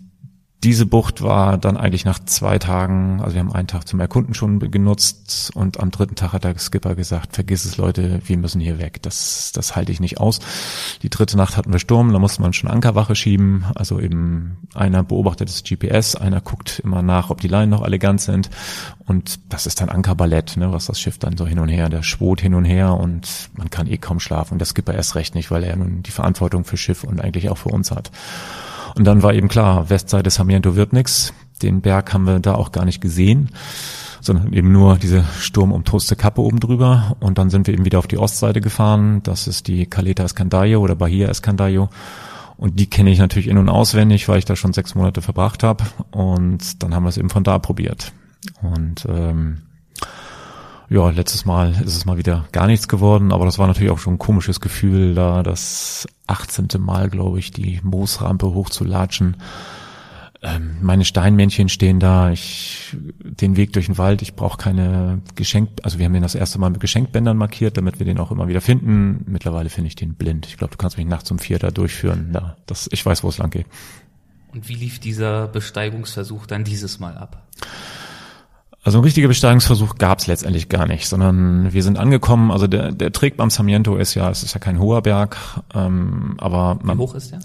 [0.63, 4.34] diese Bucht war dann eigentlich nach zwei Tagen, also wir haben einen Tag zum Erkunden
[4.34, 8.60] schon genutzt und am dritten Tag hat der Skipper gesagt, vergiss es Leute, wir müssen
[8.60, 10.41] hier weg, das, das halte ich nicht aus.
[11.02, 15.02] Die dritte Nacht hatten wir Sturm, da musste man schon Ankerwache schieben, also eben einer
[15.02, 18.50] beobachtet das GPS, einer guckt immer nach, ob die Leinen noch alle ganz sind
[19.06, 22.04] und das ist dann Ankerballett, ne, was das Schiff dann so hin und her, der
[22.04, 25.36] schwot hin und her und man kann eh kaum schlafen und der Skipper erst recht
[25.36, 28.12] nicht, weil er nun die Verantwortung für Schiff und eigentlich auch für uns hat.
[28.95, 31.34] Und dann war eben klar, Westseite Sarmiento wird nix.
[31.62, 33.49] Den Berg haben wir da auch gar nicht gesehen,
[34.21, 37.17] sondern eben nur diese sturmumtoste Kappe oben drüber.
[37.19, 39.21] Und dann sind wir eben wieder auf die Ostseite gefahren.
[39.23, 41.89] Das ist die Caleta Escandayo oder Bahia Escandayo.
[42.58, 45.63] Und die kenne ich natürlich in- und auswendig, weil ich da schon sechs Monate verbracht
[45.63, 45.84] habe.
[46.12, 48.12] Und dann haben wir es eben von da probiert.
[48.62, 49.62] Und ähm,
[50.89, 53.99] Ja, letztes Mal ist es mal wieder gar nichts geworden, aber das war natürlich auch
[53.99, 56.67] schon ein komisches Gefühl, da das 18.
[56.80, 59.38] Mal, glaube ich, die Moosrampe hochzulatschen.
[60.41, 65.69] Ähm, meine Steinmännchen stehen da, ich den Weg durch den Wald, ich brauche keine Geschenk,
[65.84, 68.47] also wir haben den das erste Mal mit Geschenkbändern markiert, damit wir den auch immer
[68.47, 69.25] wieder finden.
[69.28, 70.47] Mittlerweile finde ich den blind.
[70.47, 72.30] Ich glaube, du kannst mich nachts um vier da durchführen.
[72.32, 73.67] Da, das, ich weiß, wo es lang geht.
[74.54, 77.45] Und wie lief dieser Besteigungsversuch dann dieses Mal ab?
[78.89, 82.49] Also ein richtiger Besteigungsversuch gab es letztendlich gar nicht, sondern wir sind angekommen.
[82.49, 85.38] Also der, der Trick beim Sarmiento ist ja, es ist ja kein hoher Berg,
[85.75, 87.38] ähm, aber man, wie hoch ist der?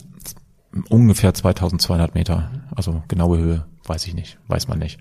[0.89, 2.51] Ungefähr 2200 Meter.
[2.75, 4.99] Also genaue Höhe weiß ich nicht, weiß man nicht.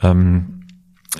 [0.00, 0.64] Ähm,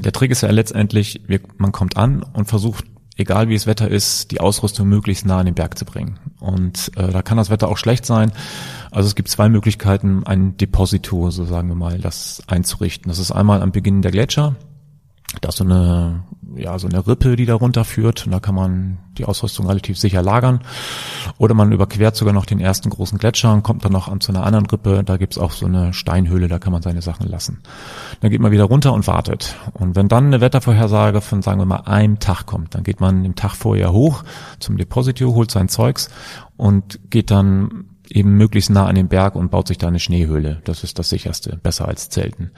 [0.01, 2.85] der Trick ist ja letztendlich, wir, man kommt an und versucht
[3.17, 6.19] egal wie das Wetter ist, die Ausrüstung möglichst nah an den Berg zu bringen.
[6.41, 8.33] Und äh, da kann das Wetter auch schlecht sein.
[8.91, 13.09] Also es gibt zwei Möglichkeiten, ein Deposito, so sagen wir mal, das einzurichten.
[13.09, 14.57] Das ist einmal am Beginn der Gletscher.
[15.41, 16.25] Da ist so eine
[16.57, 18.27] ja, so eine Rippe, die da runterführt.
[18.27, 20.61] Und da kann man die Ausrüstung relativ sicher lagern.
[21.39, 24.33] Oder man überquert sogar noch den ersten großen Gletscher und kommt dann noch an zu
[24.33, 25.03] einer anderen Rippe.
[25.05, 27.61] Da gibt's auch so eine Steinhöhle, da kann man seine Sachen lassen.
[28.21, 29.55] Dann geht man wieder runter und wartet.
[29.73, 33.25] Und wenn dann eine Wettervorhersage von, sagen wir mal, einem Tag kommt, dann geht man
[33.25, 34.25] im Tag vorher hoch
[34.59, 36.11] zum Deposito, holt sein Zeugs
[36.57, 40.61] und geht dann eben möglichst nah an den Berg und baut sich da eine Schneehöhle.
[40.65, 42.51] Das ist das sicherste, besser als Zelten.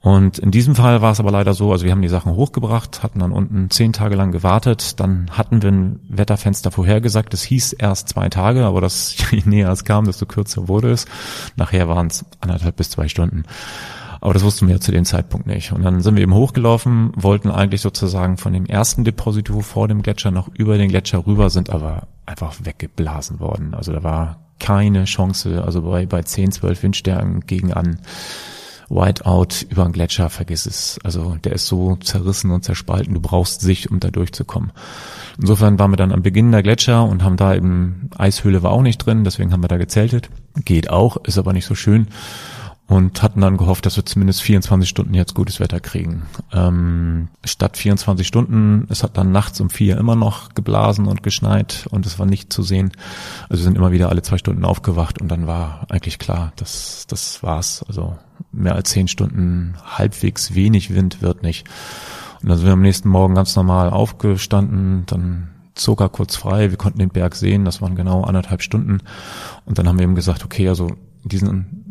[0.00, 3.02] Und in diesem Fall war es aber leider so, also wir haben die Sachen hochgebracht,
[3.02, 7.72] hatten dann unten zehn Tage lang gewartet, dann hatten wir ein Wetterfenster vorhergesagt, es hieß
[7.72, 11.06] erst zwei Tage, aber das, je näher es kam, desto kürzer wurde es.
[11.56, 13.42] Nachher waren es anderthalb bis zwei Stunden.
[14.20, 15.72] Aber das wussten wir zu dem Zeitpunkt nicht.
[15.72, 20.02] Und dann sind wir eben hochgelaufen, wollten eigentlich sozusagen von dem ersten Deposito vor dem
[20.02, 23.74] Gletscher noch über den Gletscher rüber, sind aber einfach weggeblasen worden.
[23.74, 28.00] Also da war keine Chance, also bei, bei 10, 12 Windstärken gegen an
[28.88, 30.98] Whiteout über einen Gletscher, vergiss es.
[31.04, 34.72] Also der ist so zerrissen und zerspalten, du brauchst sich, um da durchzukommen.
[35.38, 38.82] Insofern waren wir dann am Beginn der Gletscher und haben da eben, Eishöhle war auch
[38.82, 40.30] nicht drin, deswegen haben wir da gezeltet.
[40.64, 42.08] Geht auch, ist aber nicht so schön
[42.88, 46.22] und hatten dann gehofft, dass wir zumindest 24 Stunden jetzt gutes Wetter kriegen.
[46.54, 51.86] Ähm, statt 24 Stunden, es hat dann nachts um vier immer noch geblasen und geschneit
[51.90, 52.92] und es war nicht zu sehen.
[53.50, 57.42] Also sind immer wieder alle zwei Stunden aufgewacht und dann war eigentlich klar, dass das
[57.42, 57.84] war's.
[57.86, 58.16] Also
[58.52, 61.68] mehr als zehn Stunden halbwegs wenig Wind wird nicht.
[62.42, 66.70] Und dann sind wir am nächsten Morgen ganz normal aufgestanden, dann zog er kurz frei,
[66.70, 69.00] wir konnten den Berg sehen, das waren genau anderthalb Stunden.
[69.66, 70.90] Und dann haben wir eben gesagt, okay, also
[71.22, 71.88] diesen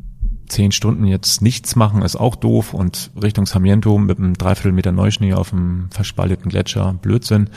[0.48, 4.92] zehn Stunden jetzt nichts machen ist auch doof und Richtung Samiento mit einem Dreiviertel Meter
[4.92, 7.50] Neuschnee auf einem verspalteten Gletscher Blödsinn.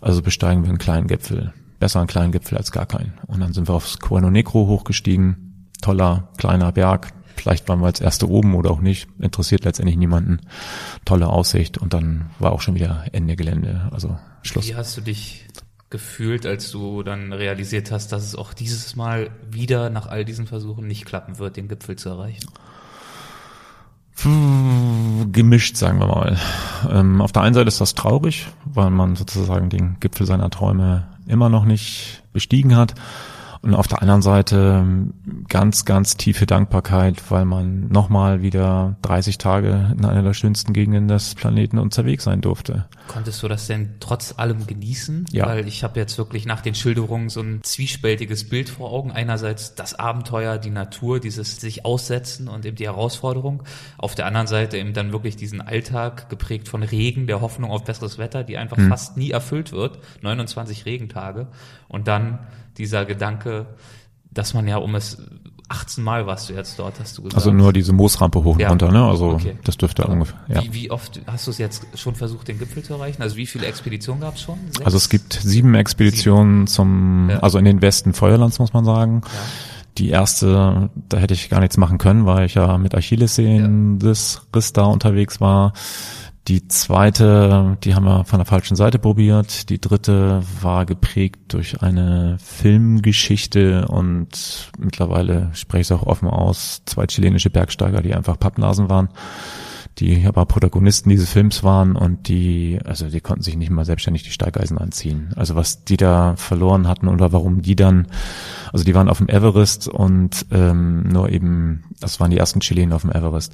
[0.00, 1.52] Also besteigen wir einen kleinen Gipfel.
[1.78, 3.12] Besser einen kleinen Gipfel als gar keinen.
[3.26, 5.70] Und dann sind wir aufs Cuerno Negro hochgestiegen.
[5.80, 7.12] Toller, kleiner Berg.
[7.36, 9.08] Vielleicht waren wir als Erste oben oder auch nicht.
[9.20, 10.40] Interessiert letztendlich niemanden.
[11.04, 11.78] Tolle Aussicht.
[11.78, 13.88] Und dann war auch schon wieder Ende Gelände.
[13.92, 14.66] Also Schluss.
[14.68, 15.46] Wie hast du dich
[15.90, 20.46] gefühlt, als du dann realisiert hast, dass es auch dieses Mal wieder nach all diesen
[20.46, 22.48] Versuchen nicht klappen wird, den Gipfel zu erreichen?
[25.32, 26.38] Gemischt, sagen wir mal.
[26.90, 31.06] Ähm, auf der einen Seite ist das traurig, weil man sozusagen den Gipfel seiner Träume
[31.26, 32.94] immer noch nicht bestiegen hat.
[33.60, 35.14] Und auf der anderen Seite ähm,
[35.48, 41.08] ganz, ganz tiefe Dankbarkeit, weil man nochmal wieder 30 Tage in einer der schönsten Gegenden
[41.08, 42.86] des Planeten unterwegs sein durfte.
[43.08, 45.26] Konntest du das denn trotz allem genießen?
[45.32, 45.46] Ja.
[45.46, 49.10] Weil ich habe jetzt wirklich nach den Schilderungen so ein zwiespältiges Bild vor Augen.
[49.10, 53.62] Einerseits das Abenteuer, die Natur, dieses sich aussetzen und eben die Herausforderung.
[53.96, 57.84] Auf der anderen Seite eben dann wirklich diesen Alltag geprägt von Regen, der Hoffnung auf
[57.84, 58.88] besseres Wetter, die einfach hm.
[58.88, 59.98] fast nie erfüllt wird.
[60.22, 61.48] 29 Regentage.
[61.88, 62.38] Und dann
[62.78, 63.66] dieser Gedanke,
[64.30, 65.18] dass man ja um es
[65.68, 67.36] 18 Mal warst du jetzt dort, hast du gesagt.
[67.36, 68.70] Also nur diese Moosrampe hoch und ja.
[68.70, 69.04] runter, ne?
[69.04, 69.58] Also okay.
[69.64, 70.38] das dürfte Aber ungefähr.
[70.48, 70.62] Ja.
[70.62, 73.20] Wie, wie oft hast du es jetzt schon versucht, den Gipfel zu erreichen?
[73.20, 74.58] Also wie viele Expeditionen gab es schon?
[74.70, 74.86] Sechs?
[74.86, 76.66] Also es gibt sieben Expeditionen sieben.
[76.68, 77.40] zum, ja.
[77.40, 79.20] also in den Westen Feuerlands muss man sagen.
[79.24, 79.30] Ja.
[79.98, 84.42] Die erste, da hätte ich gar nichts machen können, weil ich ja mit Achillessehnen des
[84.54, 85.72] Riss da unterwegs war.
[86.48, 89.68] Die zweite, die haben wir von der falschen Seite probiert.
[89.68, 96.80] Die dritte war geprägt durch eine Filmgeschichte und mittlerweile spreche ich es auch offen aus,
[96.86, 99.10] zwei chilenische Bergsteiger, die einfach Pappnasen waren,
[99.98, 104.22] die aber Protagonisten dieses Films waren und die, also die konnten sich nicht mal selbstständig
[104.22, 105.34] die Steigeisen anziehen.
[105.36, 108.06] Also was die da verloren hatten oder warum die dann,
[108.72, 112.94] also die waren auf dem Everest und ähm, nur eben, das waren die ersten Chilenen
[112.94, 113.52] auf dem Everest.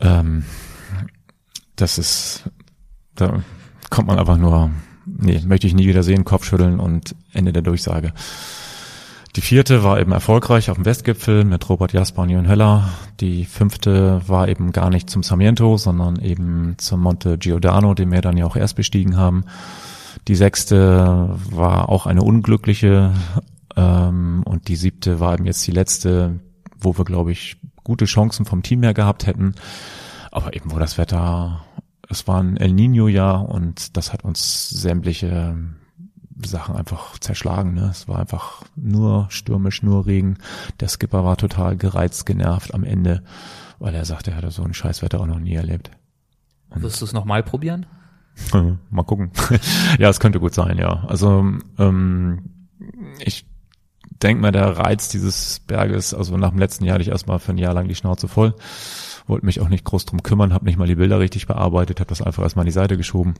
[0.00, 0.44] Ähm,
[1.80, 2.44] das ist,
[3.14, 3.42] da
[3.88, 4.70] kommt man einfach nur,
[5.06, 8.12] nee, möchte ich nie wieder sehen, Kopfschütteln und Ende der Durchsage.
[9.36, 12.88] Die vierte war eben erfolgreich auf dem Westgipfel mit Robert Jasper und Jürgen Heller.
[13.20, 18.22] Die fünfte war eben gar nicht zum Sarmiento, sondern eben zum Monte Giordano, den wir
[18.22, 19.44] dann ja auch erst bestiegen haben.
[20.26, 23.12] Die sechste war auch eine unglückliche
[23.76, 26.40] ähm, und die siebte war eben jetzt die letzte,
[26.76, 29.54] wo wir, glaube ich, gute Chancen vom Team her gehabt hätten.
[30.32, 31.64] Aber eben wo das Wetter,
[32.10, 35.56] es war ein El Nino-Jahr und das hat uns sämtliche
[36.44, 37.74] Sachen einfach zerschlagen.
[37.74, 37.88] Ne?
[37.90, 40.38] Es war einfach nur stürmisch, nur Regen.
[40.80, 43.22] Der Skipper war total gereizt, genervt am Ende,
[43.78, 45.90] weil er sagte, er hatte so ein Scheißwetter auch noch nie erlebt.
[46.70, 47.86] Und Wirst du es nochmal probieren?
[48.90, 49.30] Mal gucken.
[49.98, 51.04] ja, es könnte gut sein, ja.
[51.06, 51.44] Also
[51.78, 52.42] ähm,
[53.24, 53.46] ich
[54.22, 57.52] denke mal, der Reiz dieses Berges, also nach dem letzten Jahr hatte ich erstmal für
[57.52, 58.54] ein Jahr lang die Schnauze voll,
[59.30, 62.08] wollte mich auch nicht groß drum kümmern, habe nicht mal die Bilder richtig bearbeitet, habe
[62.08, 63.34] das einfach erstmal an die Seite geschoben.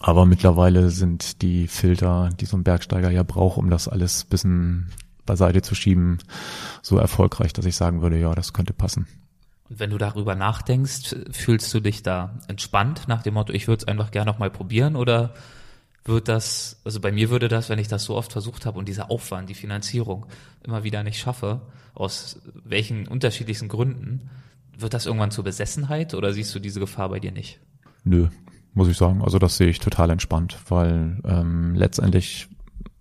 [0.00, 4.90] Aber mittlerweile sind die Filter, die so ein Bergsteiger ja braucht, um das alles bisschen
[5.26, 6.18] beiseite zu schieben,
[6.82, 9.06] so erfolgreich, dass ich sagen würde, ja, das könnte passen.
[9.68, 13.82] Und wenn du darüber nachdenkst, fühlst du dich da entspannt nach dem Motto, ich würde
[13.82, 15.34] es einfach gerne noch mal probieren oder
[16.04, 18.88] wird das, also bei mir würde das, wenn ich das so oft versucht habe und
[18.88, 20.26] dieser Aufwand, die Finanzierung
[20.64, 21.60] immer wieder nicht schaffe,
[21.94, 24.28] aus welchen unterschiedlichsten Gründen,
[24.78, 27.60] wird das irgendwann zur Besessenheit oder siehst du diese Gefahr bei dir nicht?
[28.04, 28.28] Nö,
[28.74, 29.22] muss ich sagen.
[29.22, 32.48] Also das sehe ich total entspannt, weil ähm, letztendlich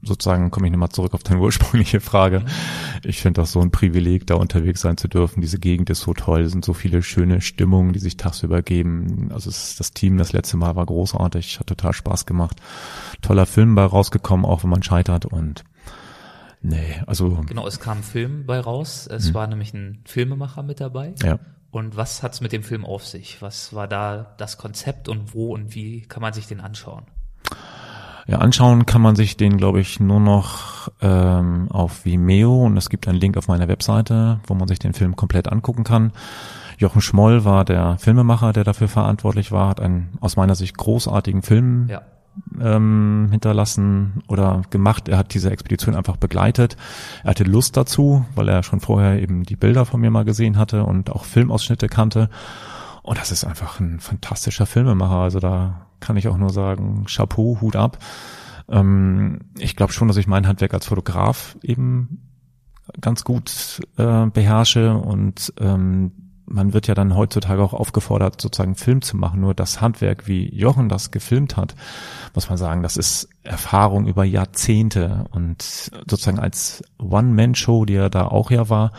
[0.03, 2.43] sozusagen komme ich nochmal zurück auf deine ursprüngliche Frage.
[3.03, 5.41] Ich finde das so ein Privileg, da unterwegs sein zu dürfen.
[5.41, 9.30] Diese Gegend ist so toll, sind so viele schöne Stimmungen, die sich tagsüber geben.
[9.32, 12.61] Also es, das Team das letzte Mal war großartig, hat total Spaß gemacht.
[13.22, 15.63] Toller Film bei rausgekommen, auch wenn man scheitert und
[16.61, 17.43] nee, also.
[17.47, 19.07] Genau, es kam ein Film bei raus.
[19.07, 19.34] Es hm.
[19.34, 21.13] war nämlich ein Filmemacher mit dabei.
[21.24, 21.39] Ja.
[21.72, 23.41] Und was hat's mit dem Film auf sich?
[23.41, 27.05] Was war da das Konzept und wo und wie kann man sich den anschauen?
[28.28, 32.89] Ja, anschauen kann man sich den, glaube ich, nur noch ähm, auf Vimeo und es
[32.89, 36.11] gibt einen Link auf meiner Webseite, wo man sich den Film komplett angucken kann.
[36.78, 41.41] Jochen Schmoll war der Filmemacher, der dafür verantwortlich war, hat einen aus meiner Sicht großartigen
[41.41, 42.01] Film ja.
[42.60, 45.08] Ähm, hinterlassen oder gemacht.
[45.08, 46.78] Er hat diese Expedition einfach begleitet.
[47.24, 50.58] Er hatte Lust dazu, weil er schon vorher eben die Bilder von mir mal gesehen
[50.58, 52.30] hatte und auch Filmausschnitte kannte.
[53.04, 55.16] Und das ist einfach ein fantastischer Filmemacher.
[55.16, 57.98] Also da kann ich auch nur sagen, Chapeau, Hut ab.
[58.70, 62.22] Ähm, ich glaube schon, dass ich mein Handwerk als Fotograf eben
[63.00, 66.12] ganz gut äh, beherrsche und ähm,
[66.52, 69.41] man wird ja dann heutzutage auch aufgefordert, sozusagen Film zu machen.
[69.41, 71.76] Nur das Handwerk, wie Jochen das gefilmt hat,
[72.36, 75.62] muss man sagen, das ist Erfahrung über Jahrzehnte und
[76.08, 78.91] sozusagen als One-Man-Show, die er da auch ja war,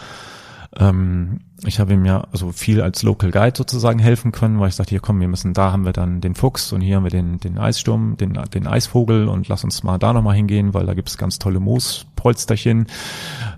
[0.78, 4.74] ähm, ich habe ihm ja also viel als Local Guide sozusagen helfen können, weil ich
[4.74, 7.10] sagte, hier komm, wir müssen, da haben wir dann den Fuchs und hier haben wir
[7.10, 10.94] den, den Eissturm, den, den Eisvogel und lass uns mal da nochmal hingehen, weil da
[10.94, 12.86] gibt's ganz tolle Moospolsterchen.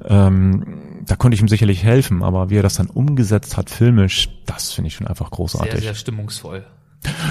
[0.05, 0.65] Ähm,
[1.07, 4.73] da konnte ich ihm sicherlich helfen, aber wie er das dann umgesetzt hat, filmisch, das
[4.73, 5.73] finde ich schon einfach großartig.
[5.73, 6.65] Sehr, sehr stimmungsvoll.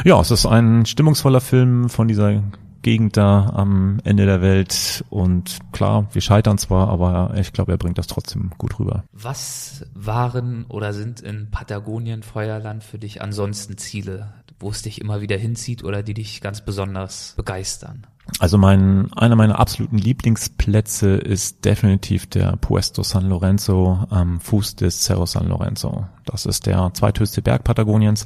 [0.05, 2.43] Ja, es ist ein stimmungsvoller Film von dieser
[2.83, 5.03] Gegend da am Ende der Welt.
[5.09, 9.05] Und klar, wir scheitern zwar, aber ich glaube, er bringt das trotzdem gut rüber.
[9.13, 15.21] Was waren oder sind in Patagonien, Feuerland für dich ansonsten Ziele, wo es dich immer
[15.21, 18.05] wieder hinzieht oder die dich ganz besonders begeistern?
[18.39, 25.03] Also mein, einer meiner absoluten Lieblingsplätze ist definitiv der Puesto San Lorenzo am Fuß des
[25.03, 26.07] Cerro San Lorenzo.
[26.25, 28.25] Das ist der zweithöchste Berg Patagoniens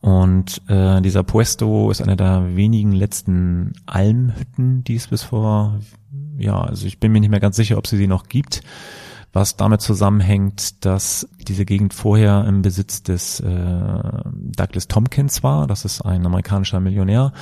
[0.00, 5.78] und äh, dieser Puesto ist einer der wenigen letzten Almhütten, die es bis vor,
[6.38, 8.62] ja, also ich bin mir nicht mehr ganz sicher, ob sie sie noch gibt
[9.32, 15.66] was damit zusammenhängt, dass diese Gegend vorher im Besitz des äh, Douglas Tompkins war.
[15.66, 17.32] Das ist ein amerikanischer Millionär,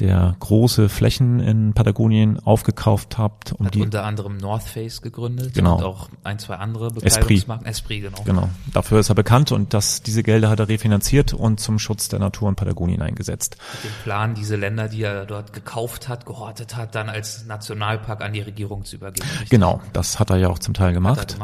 [0.00, 3.52] der große Flächen in Patagonien aufgekauft hat.
[3.52, 5.76] Um hat die, unter anderem North Face gegründet genau.
[5.76, 7.66] und auch ein, zwei andere Bekleidungsmarken.
[7.66, 8.04] Esprit.
[8.04, 8.42] Esprit, genau.
[8.42, 12.08] Genau, dafür ist er bekannt und das, diese Gelder hat er refinanziert und zum Schutz
[12.08, 13.56] der Natur in Patagonien eingesetzt.
[13.82, 18.22] Mit dem Plan, diese Länder, die er dort gekauft hat, gehortet hat, dann als Nationalpark
[18.22, 19.28] an die Regierung zu übergeben.
[19.28, 19.50] Richtig?
[19.50, 21.36] Genau, das hat er ja auch zum Teil gemacht gemacht.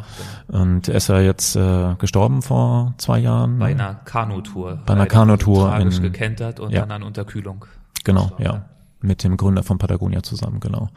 [0.49, 0.63] Genau.
[0.63, 3.59] Und er ist ja jetzt äh, gestorben vor zwei Jahren.
[3.59, 4.81] Bei einer Kanutour.
[4.87, 5.69] Bei einer Kanutour.
[5.69, 6.81] Tragisch in, gekentert und ja.
[6.81, 7.65] dann an Unterkühlung.
[8.05, 8.67] Genau, ja.
[9.01, 10.89] Mit dem Gründer von Patagonia zusammen, genau.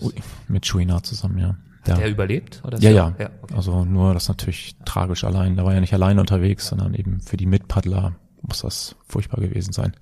[0.00, 0.12] Ui,
[0.48, 1.56] mit Chouinard zusammen, ja.
[1.88, 2.62] Hat der überlebt?
[2.64, 3.14] Oder ja, ja.
[3.18, 3.54] ja okay.
[3.56, 5.56] Also nur das natürlich tragisch allein.
[5.56, 8.12] Da war ja nicht allein unterwegs, sondern eben für die Mitpaddler
[8.42, 9.92] muss das furchtbar gewesen sein.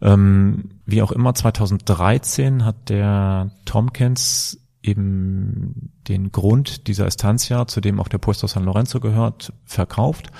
[0.00, 8.00] Ähm, wie auch immer, 2013 hat der Tompkins eben den Grund dieser Estancia, zu dem
[8.00, 10.30] auch der Puesto San Lorenzo gehört, verkauft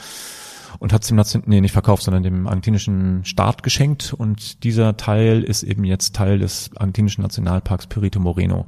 [0.78, 4.97] und hat es dem Nation nee, nicht verkauft, sondern dem argentinischen Staat geschenkt und dieser
[4.97, 8.66] Teil ist eben jetzt Teil des argentinischen Nationalparks Perito Moreno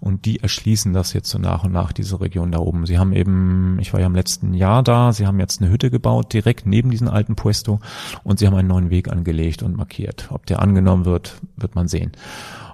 [0.00, 2.86] und die erschließen das jetzt so nach und nach, diese Region da oben.
[2.86, 5.90] Sie haben eben, ich war ja im letzten Jahr da, sie haben jetzt eine Hütte
[5.90, 7.80] gebaut, direkt neben diesem alten Puesto
[8.22, 10.28] und sie haben einen neuen Weg angelegt und markiert.
[10.30, 12.12] Ob der angenommen wird, wird man sehen.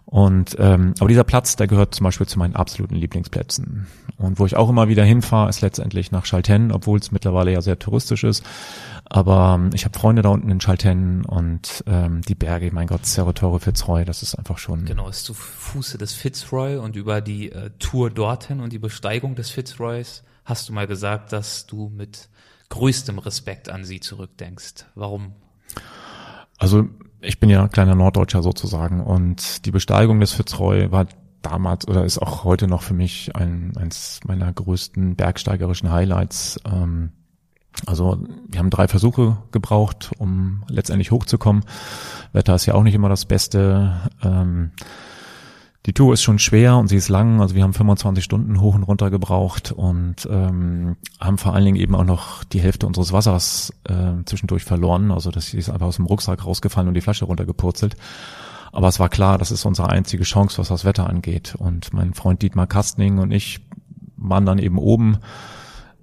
[0.06, 3.86] Und ähm, aber dieser Platz, der gehört zum Beispiel zu meinen absoluten Lieblingsplätzen.
[4.18, 7.62] Und wo ich auch immer wieder hinfahre, ist letztendlich nach Schalten, obwohl es mittlerweile ja
[7.62, 8.44] sehr touristisch ist.
[9.06, 13.06] Aber ähm, ich habe Freunde da unten in Schalten und ähm, die Berge, mein Gott,
[13.06, 14.84] Cerro Torre Fitzroy, das ist einfach schon.
[14.84, 19.34] Genau, ist zu Fuße des Fitzroy und über die äh, Tour dorthin und die Besteigung
[19.34, 22.28] des Fitzroys hast du mal gesagt, dass du mit
[22.68, 24.86] größtem Respekt an sie zurückdenkst.
[24.94, 25.32] Warum?
[26.58, 26.88] Also
[27.24, 31.06] ich bin ja kleiner Norddeutscher sozusagen und die Besteigung des Fitzroy war
[31.42, 36.60] damals oder ist auch heute noch für mich ein, eins meiner größten bergsteigerischen Highlights.
[36.64, 37.12] Ähm,
[37.86, 38.18] also
[38.48, 41.64] wir haben drei Versuche gebraucht, um letztendlich hochzukommen.
[42.32, 44.00] Wetter ist ja auch nicht immer das Beste.
[44.22, 44.70] Ähm,
[45.86, 47.42] die Tour ist schon schwer und sie ist lang.
[47.42, 51.76] Also wir haben 25 Stunden hoch und runter gebraucht und ähm, haben vor allen Dingen
[51.76, 55.10] eben auch noch die Hälfte unseres Wassers äh, zwischendurch verloren.
[55.10, 57.96] Also das ist einfach aus dem Rucksack rausgefallen und die Flasche runtergepurzelt.
[58.72, 61.54] Aber es war klar, das ist unsere einzige Chance, was das Wetter angeht.
[61.58, 63.60] Und mein Freund Dietmar Kastning und ich
[64.16, 65.18] waren dann eben oben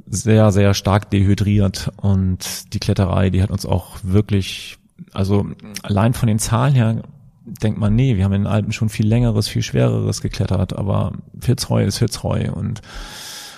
[0.05, 4.77] sehr, sehr stark dehydriert und die Kletterei, die hat uns auch wirklich,
[5.11, 5.47] also
[5.83, 7.01] allein von den Zahlen her
[7.45, 11.13] denkt man, nee, wir haben in den Alpen schon viel längeres, viel schwereres geklettert, aber
[11.39, 12.81] Fitzroy ist Fitzroy und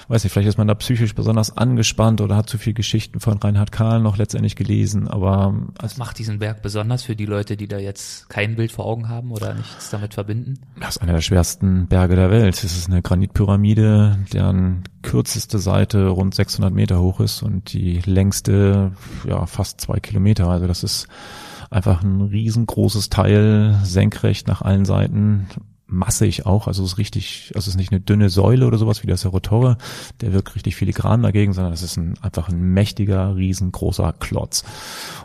[0.07, 3.37] weiß nicht, vielleicht ist man da psychisch besonders angespannt oder hat zu viel Geschichten von
[3.37, 7.67] Reinhard Kahl noch letztendlich gelesen, aber was macht diesen Berg besonders für die Leute, die
[7.67, 10.59] da jetzt kein Bild vor Augen haben oder nichts damit verbinden?
[10.79, 12.63] Das ist einer der schwersten Berge der Welt.
[12.63, 18.91] Es ist eine Granitpyramide, deren kürzeste Seite rund 600 Meter hoch ist und die längste
[19.27, 20.47] ja fast zwei Kilometer.
[20.47, 21.07] Also das ist
[21.73, 25.47] einfach ein riesengroßes Teil, senkrecht nach allen Seiten,
[25.93, 29.03] massig auch, also es ist richtig, also es ist nicht eine dünne Säule oder sowas
[29.03, 29.77] wie der Serotore,
[30.21, 34.63] der wirkt richtig filigran dagegen, sondern es ist ein, einfach ein mächtiger, riesengroßer Klotz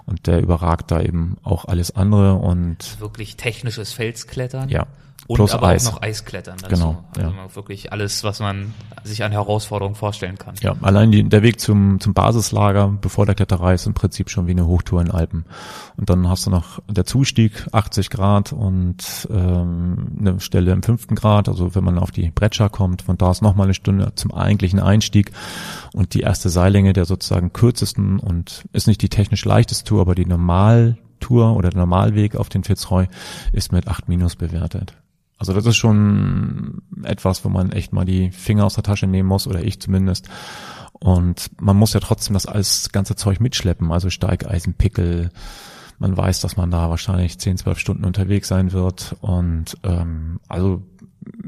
[0.05, 4.69] und der überragt da eben auch alles andere und wirklich technisches Felsklettern.
[4.69, 4.87] Ja.
[5.29, 5.87] Und Plus aber Eis.
[5.87, 6.75] auch noch Eisklettern dazu.
[6.75, 7.05] Genau.
[7.15, 7.55] Also ja.
[7.55, 8.73] wirklich alles, was man
[9.05, 10.55] sich an Herausforderungen vorstellen kann.
[10.63, 14.47] Ja, allein die, der Weg zum, zum Basislager bevor der Kletterei ist im Prinzip schon
[14.47, 15.45] wie eine Hochtour in Alpen.
[15.99, 21.15] Und dann hast du noch der Zustieg 80 Grad und ähm, eine Stelle im fünften
[21.15, 21.51] Grad.
[21.51, 24.81] Also wenn man auf die Breccia kommt, von da ist nochmal eine Stunde zum eigentlichen
[24.81, 25.33] Einstieg.
[25.93, 30.15] Und die erste Seillänge der sozusagen kürzesten und ist nicht die technisch leichteste Tour, aber
[30.15, 33.09] die Normaltour oder der Normalweg auf den Fitzroy
[33.53, 34.95] ist mit 8 Minus bewertet.
[35.39, 39.29] Also das ist schon etwas, wo man echt mal die Finger aus der Tasche nehmen
[39.29, 40.29] muss, oder ich zumindest.
[40.93, 45.31] Und man muss ja trotzdem das alles ganze Zeug mitschleppen, also Steigeisen, Pickel.
[46.01, 49.17] Man weiß, dass man da wahrscheinlich 10, 12 Stunden unterwegs sein wird.
[49.21, 50.83] Und ähm, also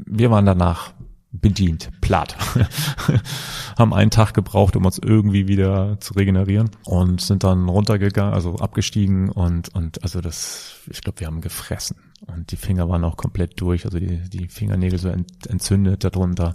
[0.05, 0.93] wir waren danach
[1.33, 2.37] bedient, platt.
[3.77, 8.55] haben einen Tag gebraucht, um uns irgendwie wieder zu regenerieren und sind dann runtergegangen, also
[8.57, 11.95] abgestiegen und und also das, ich glaube, wir haben gefressen
[12.27, 16.53] und die Finger waren auch komplett durch, also die die Fingernägel so entzündet darunter.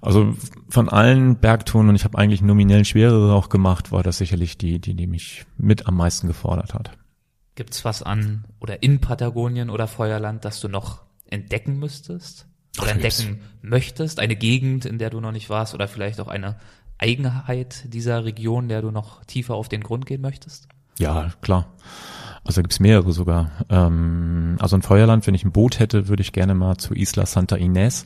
[0.00, 0.34] Also
[0.68, 4.80] von allen Bergtouren und ich habe eigentlich nominell schwerere auch gemacht, war das sicherlich die,
[4.80, 6.90] die, die mich mit am meisten gefordert hat.
[7.54, 12.46] Gibt's was an oder in Patagonien oder Feuerland, das du noch entdecken müsstest?
[12.78, 16.28] oder Ach, entdecken möchtest, eine Gegend, in der du noch nicht warst oder vielleicht auch
[16.28, 16.56] eine
[16.98, 20.68] Eigenheit dieser Region, der du noch tiefer auf den Grund gehen möchtest?
[20.98, 21.66] Ja, klar.
[22.44, 23.50] Also gibt's mehrere sogar.
[23.68, 27.26] Ähm, also in Feuerland, wenn ich ein Boot hätte, würde ich gerne mal zu Isla
[27.26, 28.04] Santa Inés.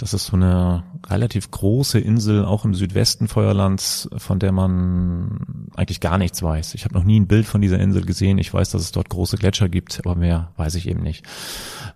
[0.00, 6.00] Das ist so eine relativ große Insel, auch im Südwesten Feuerlands, von der man eigentlich
[6.00, 6.74] gar nichts weiß.
[6.74, 8.38] Ich habe noch nie ein Bild von dieser Insel gesehen.
[8.38, 11.26] Ich weiß, dass es dort große Gletscher gibt, aber mehr weiß ich eben nicht.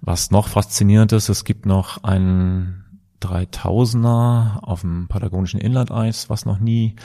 [0.03, 2.85] Was noch faszinierend ist, es gibt noch einen
[3.23, 6.97] 3000er auf dem patagonischen Inlandeis, was noch nie,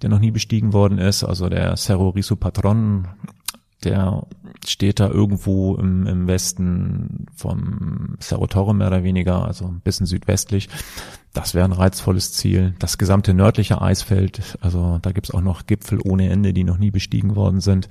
[0.00, 3.06] der noch nie bestiegen worden ist, also der Cerro Risu Patron,
[3.84, 4.26] der
[4.66, 10.06] steht da irgendwo im, im Westen vom Cerro Torre mehr oder weniger, also ein bisschen
[10.06, 10.68] südwestlich.
[11.32, 12.74] Das wäre ein reizvolles Ziel.
[12.80, 16.90] Das gesamte nördliche Eisfeld, also da gibt's auch noch Gipfel ohne Ende, die noch nie
[16.90, 17.88] bestiegen worden sind.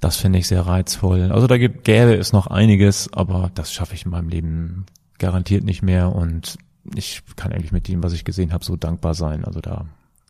[0.00, 1.32] Das finde ich sehr reizvoll.
[1.32, 4.86] Also da gibt, gäbe es noch einiges, aber das schaffe ich in meinem Leben
[5.18, 6.58] garantiert nicht mehr und
[6.94, 9.44] ich kann eigentlich mit dem, was ich gesehen habe, so dankbar sein.
[9.44, 9.86] Also da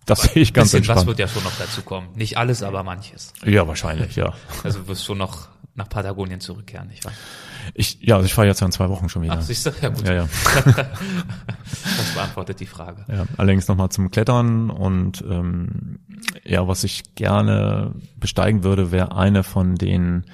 [0.08, 1.00] das sehe ich ganz entspannt.
[1.00, 2.08] Was wird ja schon noch dazu kommen.
[2.14, 3.32] Nicht alles, aber manches.
[3.44, 4.32] Ja, wahrscheinlich, ja.
[4.64, 7.12] Also du wirst schon noch nach Patagonien zurückkehren, nicht wahr?
[7.74, 9.34] Ich, ja, also ich fahre jetzt ja in zwei Wochen schon wieder.
[9.38, 9.70] Ach, siehst du?
[9.80, 10.06] Ja, gut.
[10.06, 10.28] Ja, ja.
[10.64, 13.04] das beantwortet die Frage.
[13.08, 15.98] Ja, allerdings nochmal zum Klettern und ähm,
[16.44, 20.24] ja, was ich gerne besteigen würde, wäre eine von den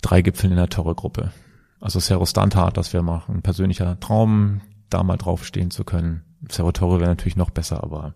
[0.00, 1.32] drei Gipfeln in der Torre-Gruppe.
[1.80, 4.60] Also Cerro Stanta, das wäre mal ein persönlicher Traum,
[4.90, 6.22] da mal draufstehen zu können.
[6.48, 8.14] Cerro Torre wäre natürlich noch besser, aber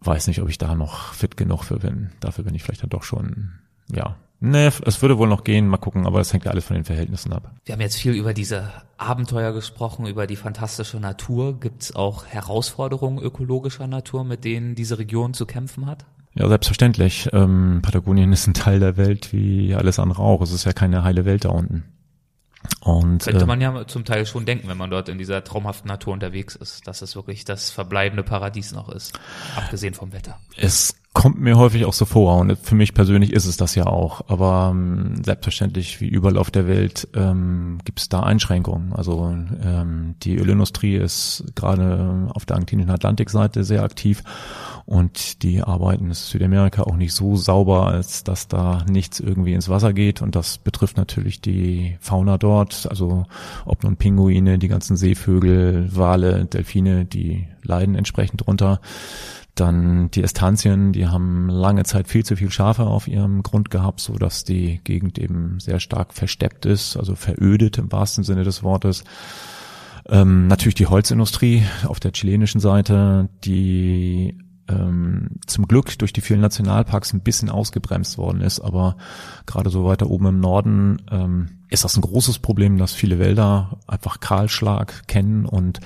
[0.00, 2.10] weiß nicht, ob ich da noch fit genug für bin.
[2.20, 3.52] Dafür bin ich vielleicht dann doch schon,
[3.90, 6.74] ja, Nee, es würde wohl noch gehen, mal gucken, aber es hängt ja alles von
[6.74, 7.52] den Verhältnissen ab.
[7.64, 11.58] Wir haben jetzt viel über diese Abenteuer gesprochen, über die fantastische Natur.
[11.58, 16.04] Gibt es auch Herausforderungen ökologischer Natur, mit denen diese Region zu kämpfen hat?
[16.34, 17.30] Ja, selbstverständlich.
[17.32, 20.42] Ähm, Patagonien ist ein Teil der Welt wie alles andere auch.
[20.42, 21.84] Es ist ja keine heile Welt da unten.
[22.80, 25.88] Und, Könnte äh, man ja zum Teil schon denken, wenn man dort in dieser traumhaften
[25.88, 29.18] Natur unterwegs ist, dass es wirklich das verbleibende Paradies noch ist,
[29.56, 30.38] abgesehen vom Wetter.
[30.56, 33.86] Es kommt mir häufig auch so vor und für mich persönlich ist es das ja
[33.86, 34.20] auch.
[34.28, 38.92] Aber ähm, selbstverständlich, wie überall auf der Welt, ähm, gibt es da Einschränkungen.
[38.92, 44.24] Also ähm, die Ölindustrie ist gerade auf der argentinischen Atlantikseite sehr aktiv
[44.84, 49.70] und die arbeiten in Südamerika auch nicht so sauber, als dass da nichts irgendwie ins
[49.70, 53.24] Wasser geht und das betrifft natürlich die Fauna dort, also
[53.64, 58.82] ob nun Pinguine, die ganzen Seevögel, Wale, Delfine, die leiden entsprechend drunter.
[59.56, 64.00] Dann die Estantien, die haben lange Zeit viel zu viel Schafe auf ihrem Grund gehabt,
[64.00, 68.62] so dass die Gegend eben sehr stark versteppt ist, also verödet im wahrsten Sinne des
[68.62, 69.02] Wortes.
[70.08, 74.38] Ähm, natürlich die Holzindustrie auf der chilenischen Seite, die
[74.68, 78.96] ähm, zum Glück durch die vielen Nationalparks ein bisschen ausgebremst worden ist, aber
[79.46, 83.78] gerade so weiter oben im Norden ähm, ist das ein großes Problem, dass viele Wälder
[83.86, 85.80] einfach Kahlschlag kennen und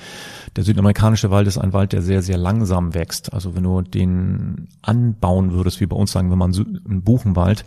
[0.57, 3.33] der südamerikanische Wald ist ein Wald, der sehr, sehr langsam wächst.
[3.33, 7.65] Also wenn du den anbauen würdest, wie bei uns sagen wir mal einen Buchenwald,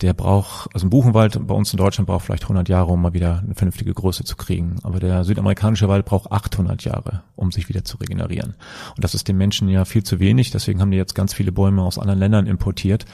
[0.00, 3.12] der braucht, also ein Buchenwald bei uns in Deutschland braucht vielleicht 100 Jahre, um mal
[3.12, 4.76] wieder eine vernünftige Größe zu kriegen.
[4.82, 8.54] Aber der südamerikanische Wald braucht 800 Jahre, um sich wieder zu regenerieren.
[8.96, 10.50] Und das ist den Menschen ja viel zu wenig.
[10.50, 13.04] Deswegen haben die jetzt ganz viele Bäume aus anderen Ländern importiert,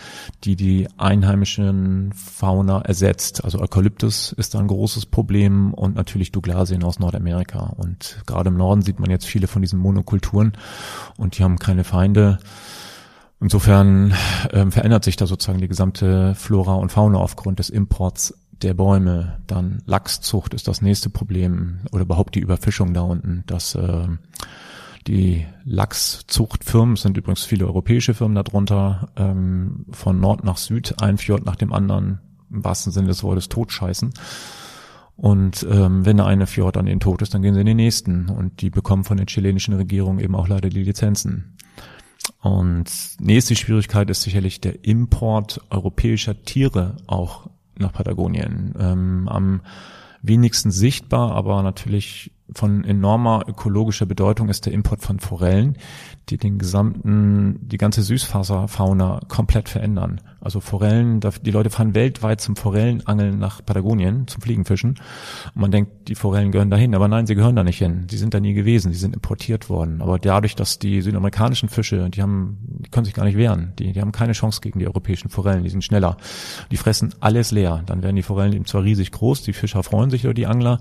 [0.45, 3.45] die die einheimischen Fauna ersetzt.
[3.45, 7.75] Also Eukalyptus ist da ein großes Problem und natürlich Douglasien aus Nordamerika.
[7.77, 10.53] Und gerade im Norden sieht man jetzt viele von diesen Monokulturen
[11.17, 12.39] und die haben keine Feinde.
[13.41, 14.15] Insofern
[14.53, 19.39] ähm, verändert sich da sozusagen die gesamte Flora und Fauna aufgrund des Imports der Bäume.
[19.47, 23.45] Dann Lachszucht ist das nächste Problem oder überhaupt die Überfischung da unten.
[23.47, 24.09] Dass äh,
[25.07, 31.47] die Lachszuchtfirmen sind übrigens viele europäische Firmen darunter, ähm, von Nord nach Süd, ein Fjord
[31.47, 32.21] nach dem anderen,
[32.51, 34.13] im wahrsten Sinne des Wortes totscheißen.
[35.17, 37.77] Und ähm, wenn der eine Fjord an den tot ist, dann gehen sie in den
[37.77, 38.31] nächsten.
[38.31, 41.57] Und die bekommen von der chilenischen Regierung eben auch leider die Lizenzen.
[42.41, 42.91] Und
[43.21, 48.75] nächste Schwierigkeit ist sicherlich der Import europäischer Tiere auch nach Patagonien.
[48.79, 49.61] Ähm, am
[50.23, 55.77] wenigsten sichtbar, aber natürlich von enormer ökologischer Bedeutung ist der Import von Forellen,
[56.29, 60.21] die den gesamten, die ganze Süßfaserfauna komplett verändern.
[60.41, 64.91] Also Forellen, die Leute fahren weltweit zum Forellenangeln nach Patagonien, zum Fliegenfischen.
[65.55, 68.07] Und man denkt, die Forellen gehören dahin, aber nein, sie gehören da nicht hin.
[68.11, 70.01] Sie sind da nie gewesen, sie sind importiert worden.
[70.01, 73.73] Aber dadurch, dass die südamerikanischen Fische, die haben, die können sich gar nicht wehren.
[73.79, 76.17] Die, die haben keine Chance gegen die europäischen Forellen, die sind schneller.
[76.71, 77.83] Die fressen alles leer.
[77.87, 80.81] Dann werden die Forellen eben zwar riesig groß, die Fischer freuen sich über die Angler,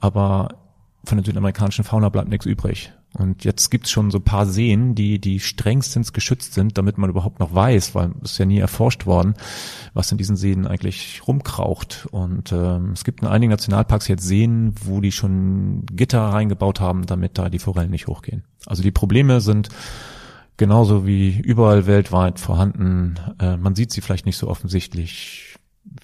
[0.00, 0.63] aber
[1.08, 2.92] von der südamerikanischen Fauna bleibt nichts übrig.
[3.16, 7.38] Und jetzt gibt's schon so paar Seen, die, die strengstens geschützt sind, damit man überhaupt
[7.38, 9.34] noch weiß, weil es ja nie erforscht worden,
[9.92, 12.08] was in diesen Seen eigentlich rumkraucht.
[12.10, 17.06] Und ähm, es gibt in einigen Nationalparks jetzt Seen, wo die schon Gitter reingebaut haben,
[17.06, 18.42] damit da die Forellen nicht hochgehen.
[18.66, 19.68] Also die Probleme sind
[20.56, 23.14] genauso wie überall weltweit vorhanden.
[23.38, 25.53] Äh, man sieht sie vielleicht nicht so offensichtlich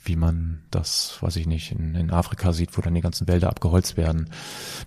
[0.05, 3.49] wie man das, weiß ich nicht, in, in Afrika sieht, wo dann die ganzen Wälder
[3.49, 4.28] abgeholzt werden.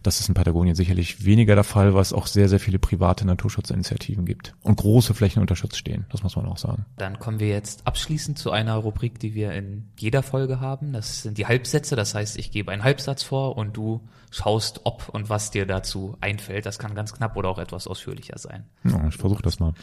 [0.03, 3.25] Das ist in Patagonien sicherlich weniger der Fall, weil es auch sehr, sehr viele private
[3.25, 6.05] Naturschutzinitiativen gibt und große Flächen unter Schutz stehen.
[6.11, 6.85] Das muss man auch sagen.
[6.97, 10.93] Dann kommen wir jetzt abschließend zu einer Rubrik, die wir in jeder Folge haben.
[10.93, 11.95] Das sind die Halbsätze.
[11.95, 16.17] Das heißt, ich gebe einen Halbsatz vor und du schaust, ob und was dir dazu
[16.21, 16.65] einfällt.
[16.65, 18.65] Das kann ganz knapp oder auch etwas ausführlicher sein.
[18.83, 19.73] Ja, ich versuche das mal.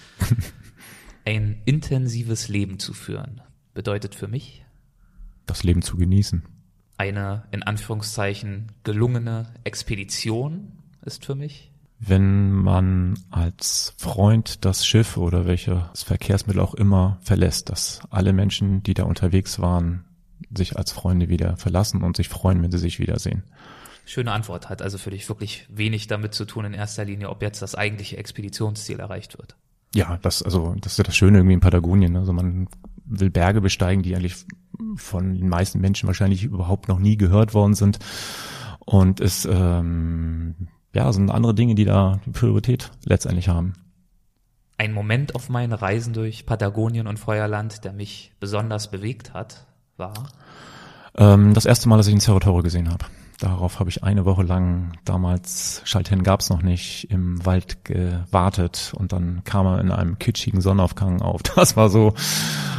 [1.24, 3.42] Ein intensives Leben zu führen
[3.74, 4.64] bedeutet für mich
[5.50, 6.42] das Leben zu genießen.
[6.96, 10.72] Eine in Anführungszeichen gelungene Expedition
[11.04, 11.72] ist für mich.
[11.98, 18.82] Wenn man als Freund das Schiff oder welches Verkehrsmittel auch immer verlässt, dass alle Menschen,
[18.82, 20.04] die da unterwegs waren,
[20.54, 23.42] sich als Freunde wieder verlassen und sich freuen, wenn sie sich wiedersehen.
[24.06, 27.42] Schöne Antwort hat also für dich wirklich wenig damit zu tun in erster Linie, ob
[27.42, 29.56] jetzt das eigentliche Expeditionsziel erreicht wird.
[29.94, 32.16] Ja, das, also, das ist ja das Schöne irgendwie in Patagonien.
[32.16, 32.68] Also man
[33.04, 34.46] will Berge besteigen, die eigentlich
[34.96, 37.98] von den meisten Menschen wahrscheinlich überhaupt noch nie gehört worden sind.
[38.84, 43.74] Und es ähm, ja, sind andere Dinge, die da die Priorität letztendlich haben.
[44.78, 49.66] Ein Moment auf meinen Reisen durch Patagonien und Feuerland, der mich besonders bewegt hat,
[49.96, 50.30] war?
[51.16, 53.04] Ähm, das erste Mal, dass ich ein Cerro Torre gesehen habe.
[53.40, 58.92] Darauf habe ich eine Woche lang, damals Schalthen gab es noch nicht, im Wald gewartet
[58.94, 61.40] und dann kam er in einem kitschigen Sonnenaufgang auf.
[61.60, 62.14] Das war so,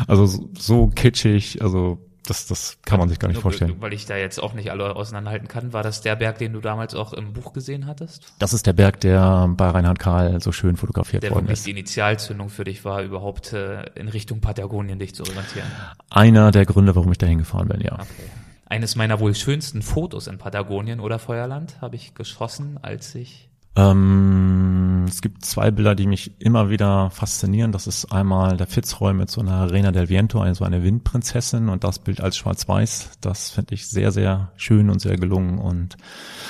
[0.08, 0.26] also
[0.58, 3.76] so kitschig, also das, das kann man sich gar nicht vorstellen.
[3.80, 6.62] Weil ich da jetzt auch nicht alle auseinanderhalten kann, war das der Berg, den du
[6.62, 8.34] damals auch im Buch gesehen hattest?
[8.40, 11.66] Das ist der Berg, der bei Reinhard Karl so schön fotografiert der worden ist.
[11.66, 15.68] Der die Initialzündung für dich war, überhaupt äh, in Richtung Patagonien dich zu orientieren.
[16.10, 17.94] Einer der Gründe, warum ich dahin gefahren bin, ja.
[17.94, 18.30] Okay.
[18.72, 25.06] Eines meiner wohl schönsten Fotos in Patagonien oder Feuerland habe ich geschossen, als ich ähm,
[25.08, 27.72] es gibt zwei Bilder, die mich immer wieder faszinieren.
[27.72, 31.86] Das ist einmal der Fitzroy mit so einer Reina del Viento, also eine Windprinzessin und
[31.86, 33.12] das Bild als schwarz-weiß.
[33.22, 35.58] Das finde ich sehr, sehr schön und sehr gelungen.
[35.58, 35.96] Und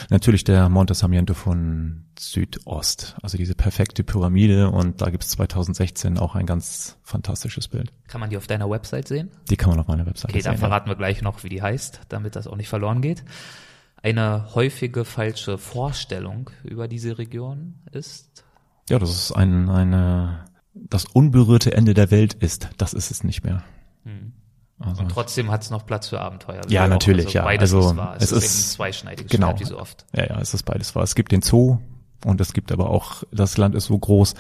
[0.09, 6.17] natürlich der Monte Sarmiento von Südost, also diese perfekte Pyramide und da gibt es 2016
[6.17, 7.91] auch ein ganz fantastisches Bild.
[8.07, 9.29] Kann man die auf deiner Website sehen?
[9.49, 10.51] Die kann man auf meiner Website okay, sehen.
[10.51, 10.93] Okay, dann verraten ja.
[10.93, 13.23] wir gleich noch, wie die heißt, damit das auch nicht verloren geht
[14.03, 18.43] eine häufige falsche Vorstellung über diese Region ist?
[18.89, 22.69] Ja, das ist ein, eine, das unberührte Ende der Welt ist.
[22.77, 23.63] Das ist es nicht mehr.
[24.03, 24.33] Hm.
[24.79, 25.03] Also.
[25.03, 26.61] Und trotzdem hat es noch Platz für Abenteuer.
[26.67, 27.43] Ja, natürlich, also ja.
[27.43, 28.15] Beides also, ist wahr.
[28.17, 30.05] Es, es ist, zweischneidiges genau, Schwert, wie so oft.
[30.15, 31.03] Ja, ja, es ist beides wahr.
[31.03, 31.77] Es gibt den Zoo
[32.25, 34.33] und es gibt aber auch, das Land ist so groß,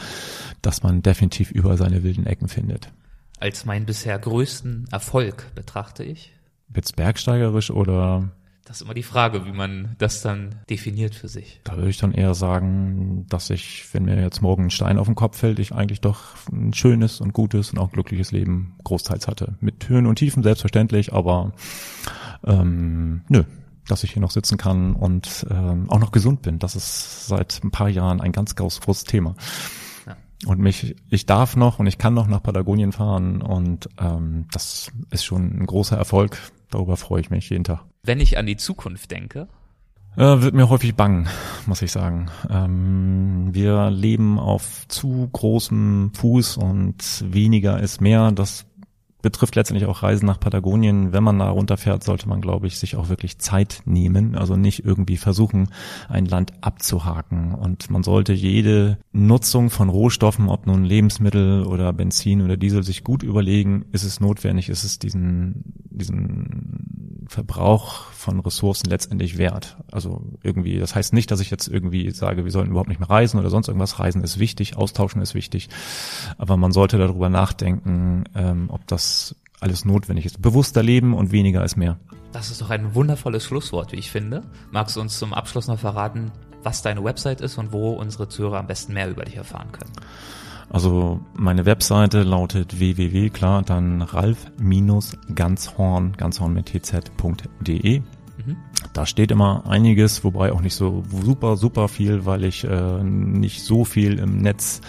[0.61, 2.91] dass man definitiv über seine wilden Ecken findet.
[3.39, 6.33] Als meinen bisher größten Erfolg betrachte ich.
[6.69, 8.31] Wird's bergsteigerisch oder
[8.71, 11.59] das ist immer die Frage, wie man das dann definiert für sich.
[11.65, 15.07] Da würde ich dann eher sagen, dass ich, wenn mir jetzt morgen ein Stein auf
[15.07, 19.27] den Kopf fällt, ich eigentlich doch ein schönes und gutes und auch glückliches Leben großteils
[19.27, 19.55] hatte.
[19.59, 21.51] Mit Höhen und Tiefen selbstverständlich, aber
[22.45, 23.43] ähm, nö,
[23.89, 26.57] dass ich hier noch sitzen kann und ähm, auch noch gesund bin.
[26.57, 29.35] Das ist seit ein paar Jahren ein ganz, großes Thema.
[30.45, 34.91] Und mich, ich darf noch und ich kann noch nach Patagonien fahren und ähm, das
[35.11, 36.37] ist schon ein großer Erfolg.
[36.71, 37.85] Darüber freue ich mich jeden Tag.
[38.03, 39.47] Wenn ich an die Zukunft denke,
[40.17, 41.27] äh, wird mir häufig bang,
[41.67, 42.29] muss ich sagen.
[42.49, 48.31] Ähm, wir leben auf zu großem Fuß und weniger ist mehr.
[48.31, 48.65] Das
[49.21, 51.13] betrifft letztendlich auch Reisen nach Patagonien.
[51.13, 54.35] Wenn man da runterfährt, sollte man, glaube ich, sich auch wirklich Zeit nehmen.
[54.35, 55.69] Also nicht irgendwie versuchen,
[56.09, 57.53] ein Land abzuhaken.
[57.53, 63.03] Und man sollte jede Nutzung von Rohstoffen, ob nun Lebensmittel oder Benzin oder Diesel, sich
[63.03, 69.77] gut überlegen, ist es notwendig, ist es diesen, diesen Verbrauch von Ressourcen letztendlich wert.
[69.91, 73.09] Also irgendwie, das heißt nicht, dass ich jetzt irgendwie sage, wir sollten überhaupt nicht mehr
[73.09, 73.99] reisen oder sonst irgendwas.
[73.99, 75.69] Reisen ist wichtig, austauschen ist wichtig.
[76.37, 79.10] Aber man sollte darüber nachdenken, ähm, ob das
[79.59, 80.41] alles notwendig ist.
[80.41, 81.97] Bewusster leben und weniger ist mehr.
[82.31, 84.43] Das ist doch ein wundervolles Schlusswort, wie ich finde.
[84.71, 86.31] Magst du uns zum Abschluss noch verraten,
[86.63, 89.91] was deine Website ist und wo unsere Zuhörer am besten mehr über dich erfahren können?
[90.69, 97.99] Also meine Webseite lautet www, klar, dann ralf-ganzhorn, ganzhorn mit tz.de.
[97.99, 98.55] Mhm.
[98.93, 103.63] Da steht immer einiges, wobei auch nicht so super, super viel, weil ich äh, nicht
[103.63, 104.79] so viel im Netz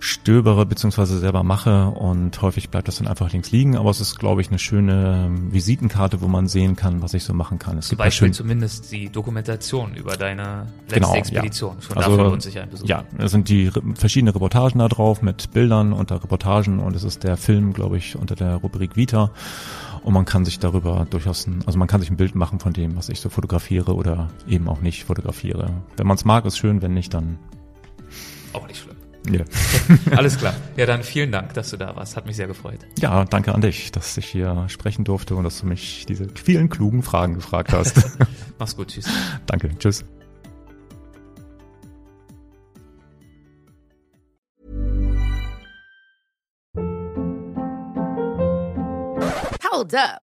[0.00, 4.18] stöbere beziehungsweise selber mache und häufig bleibt das dann einfach links liegen, aber es ist,
[4.18, 7.78] glaube ich, eine schöne Visitenkarte, wo man sehen kann, was ich so machen kann.
[7.78, 11.76] Es Zum Beispiel zumindest die Dokumentation über deine letzte genau, Expedition.
[11.76, 11.82] Ja.
[11.82, 12.86] Schon also, davon lohnt sich ein Besuch.
[12.86, 17.24] Ja, es sind die verschiedene Reportagen da drauf mit Bildern unter Reportagen und es ist
[17.24, 19.30] der Film, glaube ich, unter der Rubrik Vita.
[20.02, 22.72] Und man kann sich darüber durchaus, ein, also man kann sich ein Bild machen von
[22.72, 25.70] dem, was ich so fotografiere oder eben auch nicht fotografiere.
[25.96, 27.38] Wenn man es mag, ist schön, wenn nicht, dann
[28.52, 28.97] auch nicht schlimm.
[29.32, 29.44] Ja.
[30.16, 30.54] Alles klar.
[30.76, 32.16] Ja, dann vielen Dank, dass du da warst.
[32.16, 32.80] Hat mich sehr gefreut.
[32.98, 36.68] Ja, danke an dich, dass ich hier sprechen durfte und dass du mich diese vielen
[36.68, 38.18] klugen Fragen gefragt hast.
[38.58, 38.88] Mach's gut.
[38.88, 39.06] Tschüss.
[39.46, 39.70] Danke.
[39.78, 40.04] Tschüss.
[49.70, 50.27] Hold up.